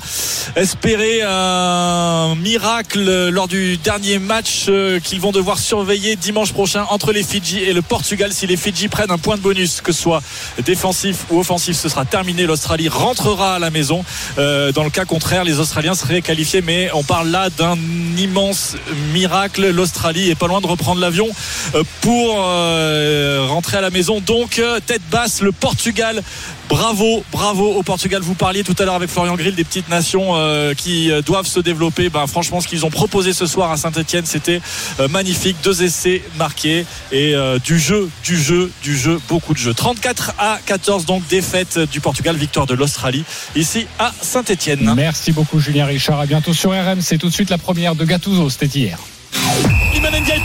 [0.56, 7.12] espérer un miracle lors du dernier match euh, qu'ils vont devoir surveiller dimanche prochain entre
[7.12, 8.32] les Fidji et le Portugal.
[8.32, 10.22] Si les Fidji prennent un point de bonus, que ce soit
[10.64, 12.46] défensif ou offensif, ce sera terminé.
[12.46, 14.04] L'Australie rentrera à la maison.
[14.38, 17.78] Euh, dans le cas contraire, les Australiens seraient qualifiés, mais on parle là d'un
[18.16, 18.74] immense
[19.12, 19.70] miracle.
[19.70, 21.28] L'Australie est pas loin de reprendre l'avion
[21.74, 24.20] euh, pour euh, rentrer à la maison.
[24.20, 26.22] Donc, euh, tête basse, le Portugal.
[26.68, 28.20] Bravo, bravo au Portugal.
[28.22, 30.34] Vous parliez tout à l'heure avec Florian Grill des petites nations
[30.76, 32.10] qui doivent se développer.
[32.10, 34.60] Ben, franchement, ce qu'ils ont proposé ce soir à Saint-Etienne, c'était
[35.08, 35.56] magnifique.
[35.64, 37.34] Deux essais marqués et
[37.64, 39.72] du jeu, du jeu, du jeu, beaucoup de jeu.
[39.72, 43.24] 34 à 14, donc défaite du Portugal, victoire de l'Australie
[43.56, 44.92] ici à Saint-Etienne.
[44.94, 46.20] Merci beaucoup, Julien Richard.
[46.20, 47.18] À bientôt sur RMC.
[47.18, 48.50] Tout de suite, la première de Gattuso.
[48.50, 48.98] C'était hier.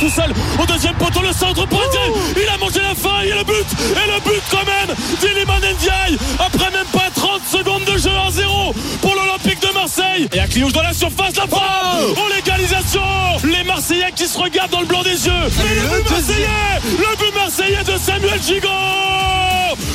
[0.03, 2.11] Tout seul au deuxième poteau, le centre Ndiaye.
[2.35, 3.65] Il a mangé la faille et le but.
[3.95, 8.29] Et le but quand même d'Iliman Ndiaye après même pas 30 secondes de jeu à
[8.29, 9.02] 0 pour l'Olympique de
[9.83, 10.29] Marseille.
[10.31, 12.15] Et à Cliouche dans la surface, la frappe.
[12.15, 13.01] Oh l'égalisation.
[13.43, 15.33] Les Marseillais qui se regardent dans le blanc des yeux.
[15.33, 16.47] Et le but marseillais.
[16.85, 18.69] Le but marseillais de Samuel Gigot.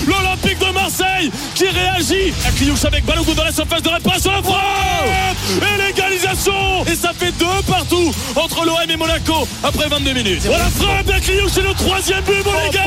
[0.07, 2.35] L'Olympique de Marseille qui réagit.
[2.47, 4.61] À Cliouche avec Balogun dans la surface de réparation, la frappe.
[5.57, 6.85] Et l'égalisation.
[6.85, 10.43] Et ça fait deux partout entre l'OM et Monaco après 22 minutes.
[10.45, 12.83] Voilà frappe d'Akliou, c'est le troisième but, Monégas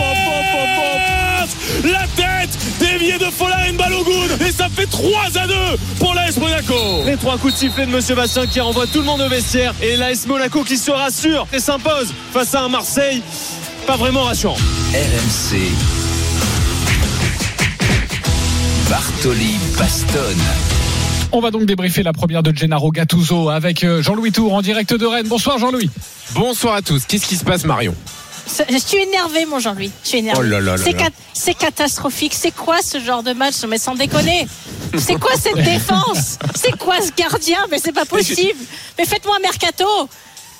[1.83, 5.53] La tête déviée de Fola Balogun et ça fait 3 à 2
[5.99, 6.90] pour l'AS Monaco.
[7.05, 9.73] Les trois coups de sifflet de Monsieur Bastien qui renvoie tout le monde au vestiaire
[9.81, 13.21] et l'AS Monaco qui se rassure et s'impose face à un Marseille
[13.87, 14.57] pas vraiment rassurant.
[14.93, 15.57] RMC.
[18.89, 20.21] Bartoli Bastonne.
[21.31, 24.93] On va donc débriefer la première de Gennaro Gattuso avec euh, Jean-Louis Tour en direct
[24.93, 25.27] de Rennes.
[25.27, 25.89] Bonsoir Jean-Louis.
[26.33, 27.05] Bonsoir à tous.
[27.05, 27.95] Qu'est-ce qui se passe, Marion?
[28.69, 29.91] Je suis énervé, mon Jean-Louis.
[30.03, 30.39] Je suis énervé.
[30.41, 32.33] Oh là là là c'est, cat- c'est catastrophique.
[32.35, 33.55] C'est quoi ce genre de match?
[33.67, 34.47] Mais sans déconner.
[34.97, 36.37] C'est quoi cette défense?
[36.55, 37.59] C'est quoi ce gardien?
[37.71, 38.59] Mais c'est pas possible.
[38.97, 39.85] Mais faites-moi un mercato.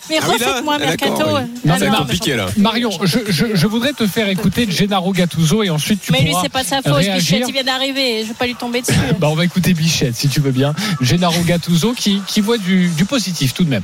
[0.09, 1.23] Mais Ah refaites-moi mercato.
[1.27, 1.41] oui.
[1.63, 2.47] Va non, être compliqué, là.
[2.57, 6.33] Marion, je, je- je voudrais te faire écouter Gennaro Gattuso et ensuite tu Mais lui,
[6.41, 6.93] c'est pas de sa faute.
[6.95, 7.15] réagir.
[7.37, 8.23] Bichette, il vient d'arriver.
[8.23, 8.93] Je vais pas lui tomber dessus.
[9.19, 10.73] Bah, on va écouter Bichette si tu veux bien.
[11.01, 13.83] Gennaro Gattuso qui, qui voit du, du positif tout de même.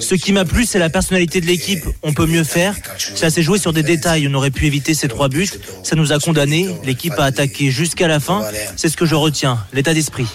[0.00, 1.84] Ce qui m'a plu, c'est la personnalité de l'équipe.
[2.02, 2.74] On peut mieux faire.
[3.14, 4.28] Ça s'est joué sur des détails.
[4.30, 5.50] On aurait pu éviter ces trois buts.
[5.82, 6.68] Ça nous a condamnés.
[6.84, 8.44] L'équipe a attaqué jusqu'à la fin.
[8.76, 9.58] C'est ce que je retiens.
[9.72, 10.26] L'état d'esprit.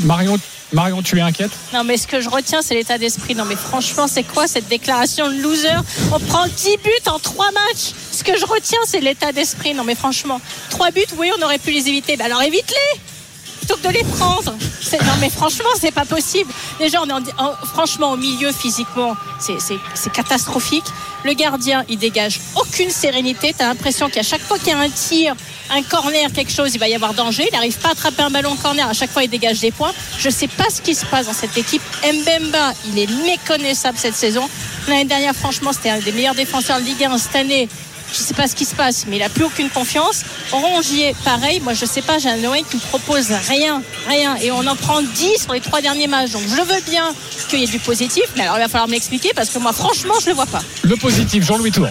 [0.00, 0.38] Marion,
[0.72, 1.50] Marion, tu es inquiète?
[1.72, 3.34] Non, mais ce que je retiens, c'est l'état d'esprit.
[3.34, 5.68] Non, mais franchement, c'est quoi cette déclaration de loser?
[6.12, 7.92] On prend 10 buts en 3 matchs.
[8.12, 9.74] Ce que je retiens, c'est l'état d'esprit.
[9.74, 12.16] Non, mais franchement, 3 buts, oui, on aurait pu les éviter.
[12.16, 13.00] Ben alors évite-les
[13.60, 14.54] plutôt que de les prendre.
[14.92, 16.50] Non, mais franchement, c'est pas possible.
[16.78, 20.84] Déjà, on est en- en- franchement au milieu physiquement, c'est catastrophique.
[21.24, 23.54] Le gardien, il dégage aucune sérénité.
[23.56, 25.34] T'as l'impression qu'à chaque fois qu'il y a un tir,
[25.70, 27.46] un corner, quelque chose, il va y avoir danger.
[27.50, 28.88] Il n'arrive pas à attraper un ballon corner.
[28.88, 29.92] À chaque fois, il dégage des points.
[30.18, 31.82] Je sais pas ce qui se passe dans cette équipe.
[32.02, 34.48] Mbemba, il est méconnaissable cette saison.
[34.88, 37.68] L'année dernière, franchement, c'était un des meilleurs défenseurs de Ligue 1 cette année.
[38.12, 40.22] Je sais pas ce qui se passe, mais il a plus aucune confiance.
[40.52, 41.60] Rongier, pareil.
[41.60, 44.36] Moi, je sais pas, j'ai un Noé qui me propose rien, rien.
[44.42, 46.30] Et on en prend 10 sur les trois derniers matchs.
[46.30, 47.12] Donc, je veux bien
[47.48, 49.72] qu'il y ait du positif, mais alors il va falloir me l'expliquer parce que moi,
[49.72, 50.62] franchement, je le vois pas.
[50.82, 51.88] Le positif, Jean-Louis Tour.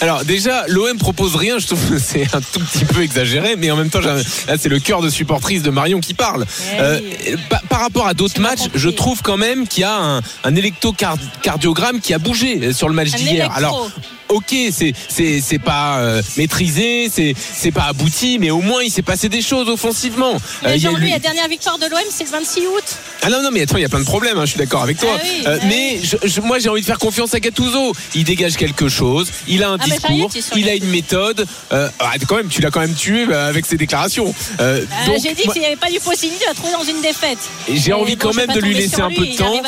[0.00, 3.70] Alors déjà, l'OM propose rien, je trouve que c'est un tout petit peu exagéré, mais
[3.70, 4.16] en même temps, là
[4.58, 6.46] c'est le cœur de supportrice de Marion qui parle.
[6.76, 7.00] Eh Euh,
[7.48, 10.54] pa- par rapport à d'autres matchs, je trouve quand même qu'il y a un, un
[10.56, 13.50] électrocardiogramme qui a bougé sur le match Un d'hier.
[13.54, 13.90] Alors,
[14.30, 18.90] ok, c'est c'est c'est pas euh, maîtrisé, c'est c'est pas abouti, mais au moins il
[18.90, 20.36] s'est passé des choses offensivement.
[20.62, 22.84] Mais Euh, Jean-Louis, eu- la dernière victoire de l'OM, c'est le 26 août.
[23.22, 24.82] ah non, non, mais attends, il y a plein de problèmes, hein, je suis d'accord
[24.82, 25.10] avec toi.
[25.14, 27.92] Ah oui, Euh, ah mais je- je- moi, j'ai envie de faire confiance à Gattuso.
[28.14, 31.46] Il dégage quelque chose, il a un Ah, discours, il a une méthode.
[31.72, 34.34] Euh, ah, quand même, tu l'as quand même tué bah, avec ses déclarations.
[34.60, 34.84] Euh,
[35.22, 37.38] J'ai dit moi, qu'il n'y avait pas eu possibilité de la trouver dans une défaite.
[37.72, 39.60] J'ai envie bon, quand même de lui laisser un lui, peu de temps.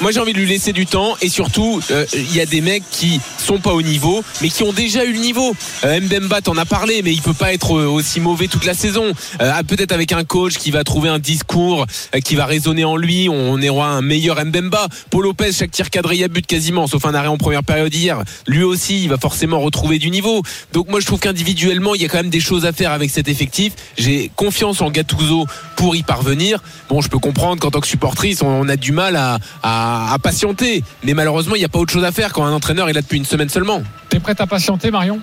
[0.00, 1.80] Moi, j'ai envie de lui laisser du temps et surtout,
[2.14, 5.12] il y a des mecs qui sont pas au niveau, mais qui ont déjà eu
[5.12, 5.54] le niveau.
[5.84, 8.74] Euh, Mbemba, t'en as parlé, mais il peut pas être euh, aussi mauvais toute la
[8.74, 9.04] saison.
[9.40, 11.86] Euh, ah, Peut-être avec un coach qui va trouver un discours
[12.24, 14.88] qui va résonner en lui, on aura un meilleur Mbemba.
[15.10, 17.94] Paul Lopez, chaque tir cadré, il a but quasiment, sauf un arrêt en première période
[17.94, 18.22] hier.
[18.46, 20.42] Lui aussi, il va forcément retrouver du niveau.
[20.72, 23.10] Donc moi, je trouve qu'individuellement, il y a quand même des choses à faire avec
[23.10, 23.72] cet effectif.
[23.96, 26.62] J'ai confiance en Gattuso pour y parvenir.
[26.88, 30.18] Bon, je peux comprendre qu'en tant que supportrice, on, a du mal à, à- à
[30.18, 30.82] patienter.
[31.04, 33.00] Mais malheureusement, il n'y a pas autre chose à faire quand un entraîneur est là
[33.00, 33.71] depuis une semaine seulement.
[34.08, 35.20] T'es prête à patienter, Marion?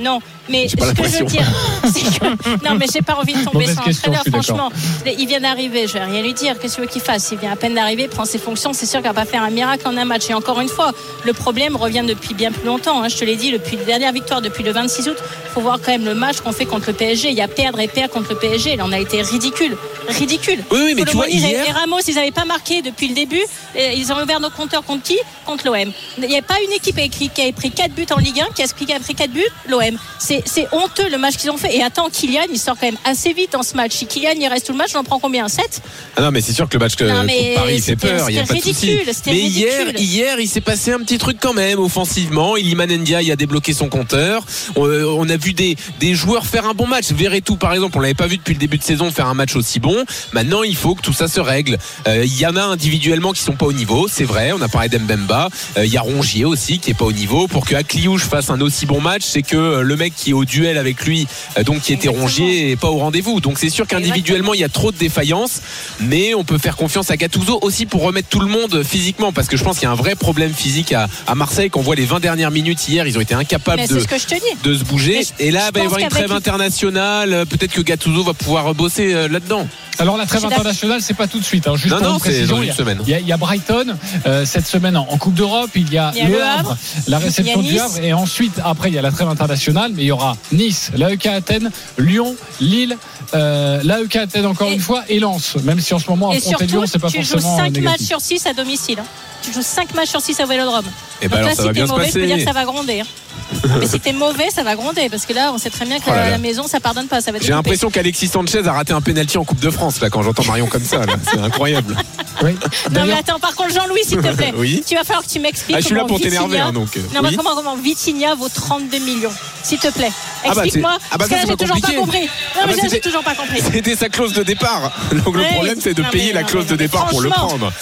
[0.00, 1.46] Non, mais ce que je veux dire,
[1.84, 2.64] c'est que.
[2.68, 4.70] Non, mais j'ai pas envie de tomber sur l'entraîneur, franchement.
[5.18, 6.58] Il vient d'arriver, je vais rien lui dire.
[6.58, 7.28] Qu'est-ce que tu veux qu'il fasse?
[7.32, 8.72] Il vient à peine d'arriver, il prend ses fonctions.
[8.72, 10.28] C'est sûr qu'il va pas faire un miracle en un match.
[10.30, 10.92] Et encore une fois,
[11.24, 13.02] le problème revient depuis bien plus longtemps.
[13.02, 13.08] hein.
[13.08, 15.16] Je te l'ai dit, depuis la dernière victoire, depuis le 26 août,
[15.54, 17.28] faut voir quand même le match qu'on fait contre le PSG.
[17.30, 18.76] Il y a perdre et perdre contre le PSG.
[18.76, 19.76] Là, on a été ridicule.
[20.08, 20.62] Ridicule.
[20.70, 23.42] Oui, oui, mais tu vois, hier- et Ramos, ils n'avaient pas marqué depuis le début.
[23.74, 25.18] Et Ils ont ouvert nos compteurs contre qui?
[25.44, 25.92] Contre l'OM.
[26.18, 28.62] Il n'y a pas une équipe qui a pris 4 buts en Ligue 1 qui
[28.62, 29.42] a qui a pris 4 buts?
[29.68, 29.98] L'OM.
[30.18, 31.74] C'est c'est honteux le match qu'ils ont fait.
[31.76, 33.92] Et attends, Kylian, il sort quand même assez vite dans ce match.
[33.92, 35.48] Si Kylian, il reste tout le match, on en prend combien?
[35.48, 35.80] 7
[36.16, 38.26] Ah non, mais c'est sûr que le match euh, Non, mais Paris il fait peur,
[38.26, 40.00] c'était ridicule, Mais hier, ridicule.
[40.00, 42.56] hier, il s'est passé un petit truc quand même offensivement.
[42.56, 44.44] Iliman Ndiaye a débloqué son compteur.
[44.76, 47.06] On, euh, on a vu des, des joueurs faire un bon match.
[47.12, 49.56] Verretou, par exemple, on l'avait pas vu depuis le début de saison faire un match
[49.56, 49.96] aussi bon.
[50.32, 51.78] Maintenant, il faut que tout ça se règle.
[52.08, 54.52] Euh, Il y en a individuellement qui sont pas au niveau, c'est vrai.
[54.52, 55.48] On a parlé d'Mbemba.
[55.78, 57.46] Euh, Il y a Rongier aussi qui est pas au niveau.
[57.48, 60.44] Pour que Akliouche fasse un aussi bon match, c'est que le mec qui est au
[60.44, 61.26] duel avec lui,
[61.58, 63.40] euh, donc qui était Rongier, est pas au rendez-vous.
[63.40, 65.60] Donc c'est sûr qu'individuellement, il y a trop de défaillances,
[66.00, 69.48] mais on peut faire confiance à Gattuso aussi pour remettre tout le monde physiquement, parce
[69.48, 71.70] que je pense qu'il y a un vrai problème physique à, à Marseille.
[71.70, 75.20] Qu'on voit les 20 dernières minutes hier, ils ont été incapables de, se bouger.
[75.38, 77.32] Je- Et là, je il va y avoir une trêve internationale.
[77.32, 79.66] Euh, Peut-être que Gattuso va pouvoir bosser euh, là-dedans.
[79.98, 81.66] Alors la trêve internationale, c'est pas tout de suite.
[81.68, 81.76] hein.
[81.76, 82.98] Juste Non, pour non, une c'est dans il y une a- semaine.
[83.06, 83.96] Il y, a, il y a Brighton
[84.26, 85.70] euh, cette semaine en, en Coupe d'Europe.
[85.74, 86.76] Il y a, Il y a le Havre, Havre,
[87.08, 87.78] la réception du.
[87.78, 90.15] Havre, et ensuite après il y a la trêve internationale, mais il y aura
[90.52, 92.96] Nice, l'AEK Athènes, Lyon, Lille,
[93.34, 95.56] euh, l'AEK Athènes encore Et- une fois et Lens.
[95.64, 98.06] Même si en ce moment affronter Lyon, c'est pas tu joues forcément 5 matchs négatif.
[98.06, 98.98] sur 6 à domicile.
[99.00, 99.04] hein.
[99.42, 100.84] Tu joues 5 matchs sur 6 à Vélodrome.
[101.20, 102.26] Et Donc ben alors, là, ça si va bien se mauvais, je peux passer.
[102.34, 103.00] dire que ça va gronder.
[103.00, 103.06] hein.
[103.80, 105.08] Mais si t'es mauvais, ça va gronder.
[105.08, 106.30] Parce que là, on sait très bien que Oh là la, là.
[106.32, 107.20] la maison, ça pardonne pas.
[107.20, 110.10] Ça va J'ai l'impression qu'Alexis Sanchez a raté un penalty en Coupe de France là
[110.10, 111.02] quand j'entends Marion comme ça.
[111.30, 111.96] C'est incroyable.
[112.42, 112.54] Oui.
[112.92, 114.52] Non, mais attends, par contre, Jean-Louis, s'il te plaît.
[114.56, 114.82] Oui.
[114.86, 115.76] Tu vas falloir que tu m'expliques.
[115.76, 117.36] Ah, je suis là pour t'énerver, hein, donc, euh, Non, mais oui.
[117.36, 119.32] comment, comment Vitinha vaut 32 millions
[119.62, 120.10] S'il te plaît.
[120.44, 120.90] Ah bah, Explique-moi.
[120.94, 122.20] ah bah, parce ça, que là, c'est j'ai toujours pas compris.
[122.20, 123.60] Non, Ah bah, mais j'ai c'était- toujours pas compris.
[123.60, 124.92] C'était sa clause de départ.
[125.24, 127.72] Donc le problème c'est de payer la clause de départ pour le prendre.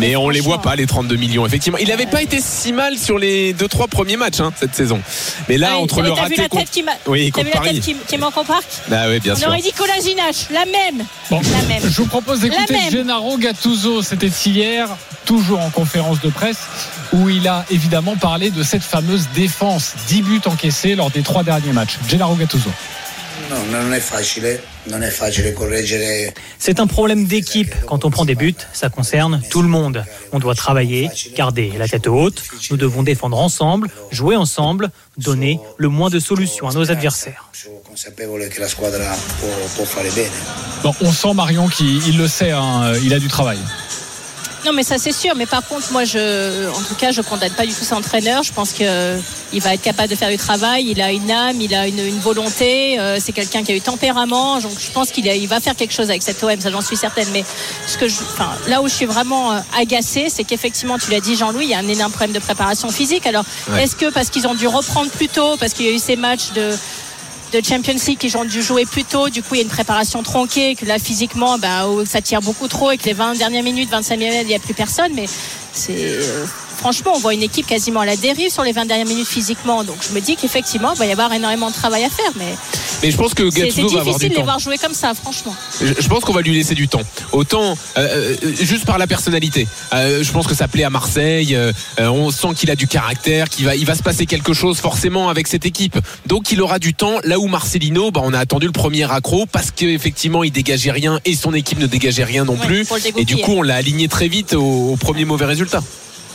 [0.00, 1.78] Mais on les voit pas les 32 millions effectivement.
[1.78, 5.00] Il avait pas été si mal sur les deux trois premiers matchs hein, cette saison.
[5.48, 6.92] Mais là Ouais, entre le t'as vu raté la tête qui m'a.
[7.06, 9.36] Oui, T'as contre vu la tête qui, qui manque au parc Ah oui, bien On
[9.36, 9.48] sûr.
[9.48, 11.04] aurait dit Colasinac, la même.
[11.30, 11.82] Bon, La même.
[11.82, 12.78] je vous propose d'écouter.
[12.90, 14.02] Gennaro Gattuso.
[14.02, 14.88] C'était hier,
[15.24, 16.58] toujours en conférence de presse,
[17.12, 19.92] où il a évidemment parlé de cette fameuse défense.
[20.08, 21.98] 10 buts encaissés lors des trois derniers matchs.
[22.08, 22.70] Gennaro Gattuso.
[26.58, 27.74] C'est un problème d'équipe.
[27.86, 30.04] Quand on prend des buts, ça concerne tout le monde.
[30.32, 32.42] On doit travailler, garder la tête haute.
[32.70, 37.50] Nous devons défendre ensemble, jouer ensemble, donner le moins de solutions à nos adversaires.
[41.00, 43.58] on sent Marion qu'il il le sait, hein, il a du travail.
[44.64, 45.34] Non, mais ça c'est sûr.
[45.36, 48.42] Mais par contre, moi, je, en tout cas, je condamne pas du tout cet entraîneur.
[48.42, 49.18] Je pense que
[49.52, 50.86] il va être capable de faire du travail.
[50.88, 52.98] Il a une âme, il a une, une volonté.
[52.98, 54.58] euh, c'est quelqu'un qui a eu tempérament.
[54.60, 56.58] Donc, je pense qu'il il va faire quelque chose avec cette OM.
[56.60, 57.28] Ça, j'en suis certaine.
[57.32, 57.44] Mais
[57.86, 61.20] ce que je, enfin, là où je suis vraiment euh, agacée, c'est qu'effectivement, tu l'as
[61.20, 63.26] dit, Jean-Louis, il y a un énorme problème de préparation physique.
[63.26, 63.84] Alors, Ouais.
[63.84, 66.16] est-ce que parce qu'ils ont dû reprendre plus tôt, parce qu'il y a eu ces
[66.16, 66.70] matchs de
[67.54, 69.28] de Champions League qui ont dû jouer plus tôt.
[69.28, 72.68] Du coup, il y a une préparation tronquée, que là, physiquement, bah, ça tire beaucoup
[72.68, 75.12] trop et que les 20 dernières minutes, 25 minutes, il n'y a plus personne.
[75.14, 75.26] Mais
[75.72, 76.18] c'est.
[76.84, 79.84] Franchement, on voit une équipe quasiment à la dérive sur les 20 dernières minutes physiquement.
[79.84, 82.30] Donc, je me dis qu'effectivement, il va y avoir énormément de travail à faire.
[82.36, 82.44] Mais
[83.02, 85.56] Mais je pense que c'est difficile de les voir jouer comme ça, franchement.
[85.80, 87.00] Je je pense qu'on va lui laisser du temps.
[87.32, 89.66] Autant euh, euh, juste par la personnalité.
[89.94, 91.54] Euh, je pense que ça plaît à Marseille.
[91.56, 94.76] euh, on sent qu'il a du caractère, qu'il va, il va se passer quelque chose
[94.76, 95.98] forcément avec cette équipe.
[96.26, 97.14] Donc il aura du temps.
[97.24, 101.18] Là où Marcelino, bah, on a attendu le premier accro parce qu'effectivement il dégageait rien
[101.24, 102.86] et son équipe ne dégageait rien non Ouais, plus.
[103.16, 105.82] Et du coup on l'a aligné très vite au, au premier mauvais résultat.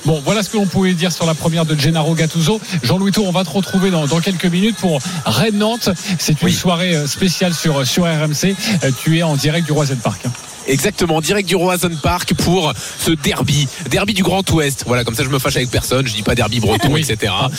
[0.05, 2.59] Bon, voilà ce que l'on pouvait dire sur la première de Gennaro Gattuso.
[2.83, 5.89] Jean-Louis Tour, on va te retrouver dans, dans quelques minutes pour Rennes-Nantes.
[6.17, 8.55] C'est une soirée euh, spéciale sur, sur RMC.
[8.83, 10.21] Euh, Tu es en direct du Roisen Park.
[10.25, 10.31] hein.
[10.67, 14.83] Exactement, direct du Roison Park pour ce derby, derby du Grand Ouest.
[14.85, 17.01] Voilà, comme ça je me fâche avec personne, je dis pas derby breton, Oui.
[17.09, 17.33] etc.
[17.39, 17.49] Ah,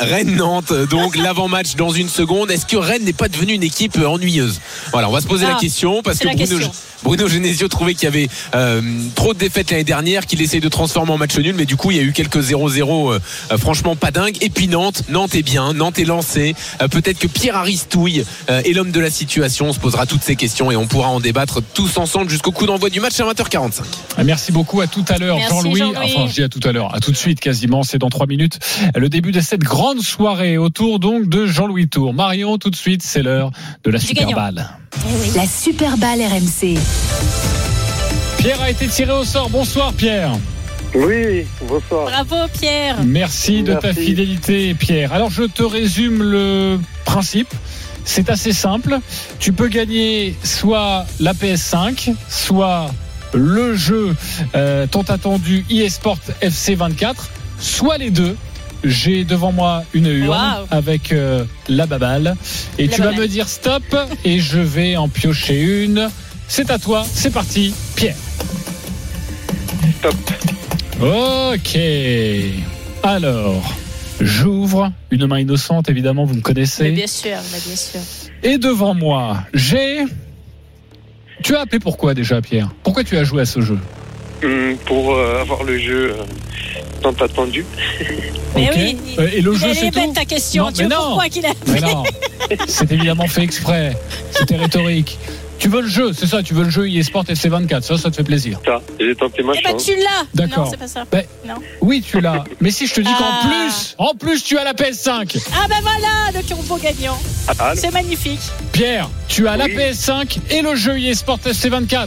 [0.00, 2.50] Rennes-Nantes, donc l'avant-match dans une seconde.
[2.50, 4.60] Est-ce que Rennes n'est pas devenue une équipe euh, ennuyeuse?
[4.92, 6.72] Voilà, on va se poser Ah, la question parce que la Bruno, question.
[7.02, 8.80] Bruno Genesio trouvait qu'il y avait euh,
[9.14, 11.90] trop de défaites l'année dernière, qu'il essaye de transformer en match nul, mais du coup
[11.90, 13.18] il y a eu quelques 0-0, euh,
[13.52, 14.36] euh, franchement pas dingue.
[14.40, 16.54] Et puis Nantes, Nantes est bien, Nantes est lancé.
[16.82, 19.68] Euh, Peut-être que Pierre Aristouille euh, est l'homme de la situation.
[19.68, 22.66] On se posera toutes ces questions et on pourra en débattre tous ensemble jusqu'au coup
[22.66, 23.82] d'envoi du match à 20h45.
[24.24, 24.80] Merci beaucoup.
[24.80, 25.82] À tout à l'heure, Jean-Louis.
[25.82, 26.94] Enfin, je dis à tout à l'heure.
[26.94, 27.82] À tout de suite, quasiment.
[27.82, 28.58] C'est dans trois minutes.
[28.96, 32.14] Le début de cette grande soirée autour donc de Jean-Louis Tour.
[32.14, 33.50] Marion, tout de suite, c'est l'heure
[33.84, 34.28] de la super
[35.04, 35.34] balle.
[35.34, 36.78] La Super Balle RMC.
[38.38, 39.50] Pierre a été tiré au sort.
[39.50, 40.32] Bonsoir, Pierre.
[40.94, 42.04] Oui, bonsoir.
[42.06, 42.96] Bravo Pierre.
[43.04, 45.12] Merci de ta fidélité, Pierre.
[45.12, 47.52] Alors, je te résume le principe.
[48.04, 48.98] C'est assez simple.
[49.38, 52.86] Tu peux gagner soit la PS5, soit
[53.34, 54.16] le jeu
[54.54, 57.28] euh, tant attendu eSport FC 24,
[57.60, 58.34] soit les deux.
[58.84, 60.66] J'ai devant moi une urne Wow.
[60.70, 62.36] avec euh, la baballe.
[62.78, 63.82] Et La tu vas me dire stop
[64.24, 66.08] et je vais en piocher une.
[66.46, 68.14] C'est à toi, c'est parti, Pierre.
[69.98, 70.14] Stop.
[71.00, 71.78] Ok.
[73.02, 73.76] Alors,
[74.20, 76.90] j'ouvre une main innocente, évidemment, vous me Mais connaissez.
[76.92, 78.00] bien sûr, mais bien sûr.
[78.42, 80.04] Et devant moi, j'ai.
[81.42, 82.68] Tu as appelé pourquoi déjà, Pierre?
[82.82, 83.78] Pourquoi tu as joué à ce jeu?
[84.86, 86.22] Pour euh, avoir le jeu euh,
[87.02, 87.64] tant attendu.
[88.56, 88.96] Mais oui.
[89.18, 90.64] Euh, Et le Il jeu, est c'est tout ta question.
[90.64, 91.06] Non, tu mais veux non.
[91.08, 92.02] pourquoi qu'il a Mais non,
[92.66, 93.96] c'est évidemment fait exprès.
[94.32, 95.18] C'était rhétorique.
[95.58, 98.16] Tu veux le jeu, c'est ça, tu veux le jeu eSport FC24, ça, ça te
[98.16, 98.60] fait plaisir.
[98.64, 100.24] Ça, j'ai tenté ma Eh ben tu l'as.
[100.32, 100.64] D'accord.
[100.66, 101.04] Non, c'est pas ça.
[101.10, 101.54] Ben, Non.
[101.80, 102.44] Oui, tu l'as.
[102.60, 103.48] Mais si je te dis qu'en Ah.
[103.48, 105.36] plus, en plus, tu as la PS5.
[105.52, 107.18] Ah ben voilà le combo gagnant.
[107.58, 108.38] Ah, C'est magnifique.
[108.70, 109.74] Pierre, tu as la Oui.
[109.74, 112.06] PS5 et le jeu eSport FC24.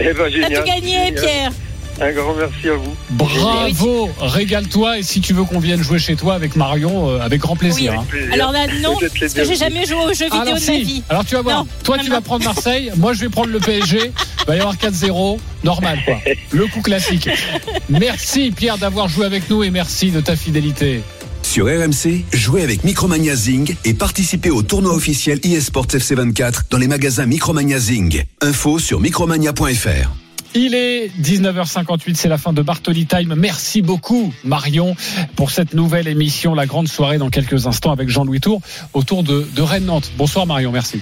[0.00, 0.52] Eh ben, T'as génial.
[0.54, 1.14] tout gagné génial.
[1.14, 1.52] Pierre.
[2.00, 2.94] Un grand merci à vous.
[3.10, 7.40] Bravo, régale-toi et si tu veux qu'on vienne jouer chez toi avec Marion, euh, avec
[7.40, 7.90] grand plaisir.
[7.92, 7.98] Oui.
[7.98, 8.06] hein.
[8.08, 8.32] Plaisir.
[8.34, 11.02] Alors là non, parce que j'ai jamais joué aux jeux vidéo Alors, de ma vie.
[11.08, 13.58] Alors tu vas voir, Non, toi tu vas prendre Marseille, moi je vais prendre le
[13.58, 14.12] PSG, il
[14.46, 16.18] va y avoir 4-0, normal quoi.
[16.52, 17.28] Le coup classique.
[17.88, 21.02] Merci Pierre d'avoir joué avec nous et merci de ta fidélité.
[21.48, 26.88] Sur RMC, jouez avec Micromania Zing et participez au tournoi officiel eSports FC24 dans les
[26.88, 28.22] magasins Micromania Zing.
[28.42, 30.10] Info sur micromania.fr.
[30.54, 33.34] Il est 19h58, c'est la fin de Bartoli Time.
[33.34, 34.94] Merci beaucoup Marion
[35.36, 38.60] pour cette nouvelle émission, la grande soirée dans quelques instants avec Jean-Louis Tour
[38.92, 40.12] autour de, de Rennes-Nantes.
[40.18, 41.00] Bonsoir Marion, merci.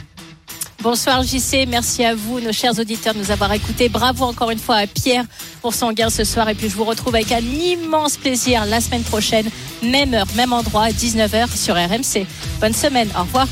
[0.89, 3.89] Bonsoir JC, merci à vous, nos chers auditeurs, de nous avoir écoutés.
[3.89, 5.25] Bravo encore une fois à Pierre
[5.61, 6.49] pour son gain ce soir.
[6.49, 9.51] Et puis je vous retrouve avec un immense plaisir la semaine prochaine,
[9.83, 12.25] même heure, même endroit, à 19h sur RMC.
[12.61, 13.49] Bonne semaine, au revoir.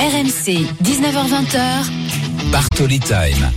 [0.00, 2.50] RMC, 19h20.
[2.50, 3.52] Bartoli Time.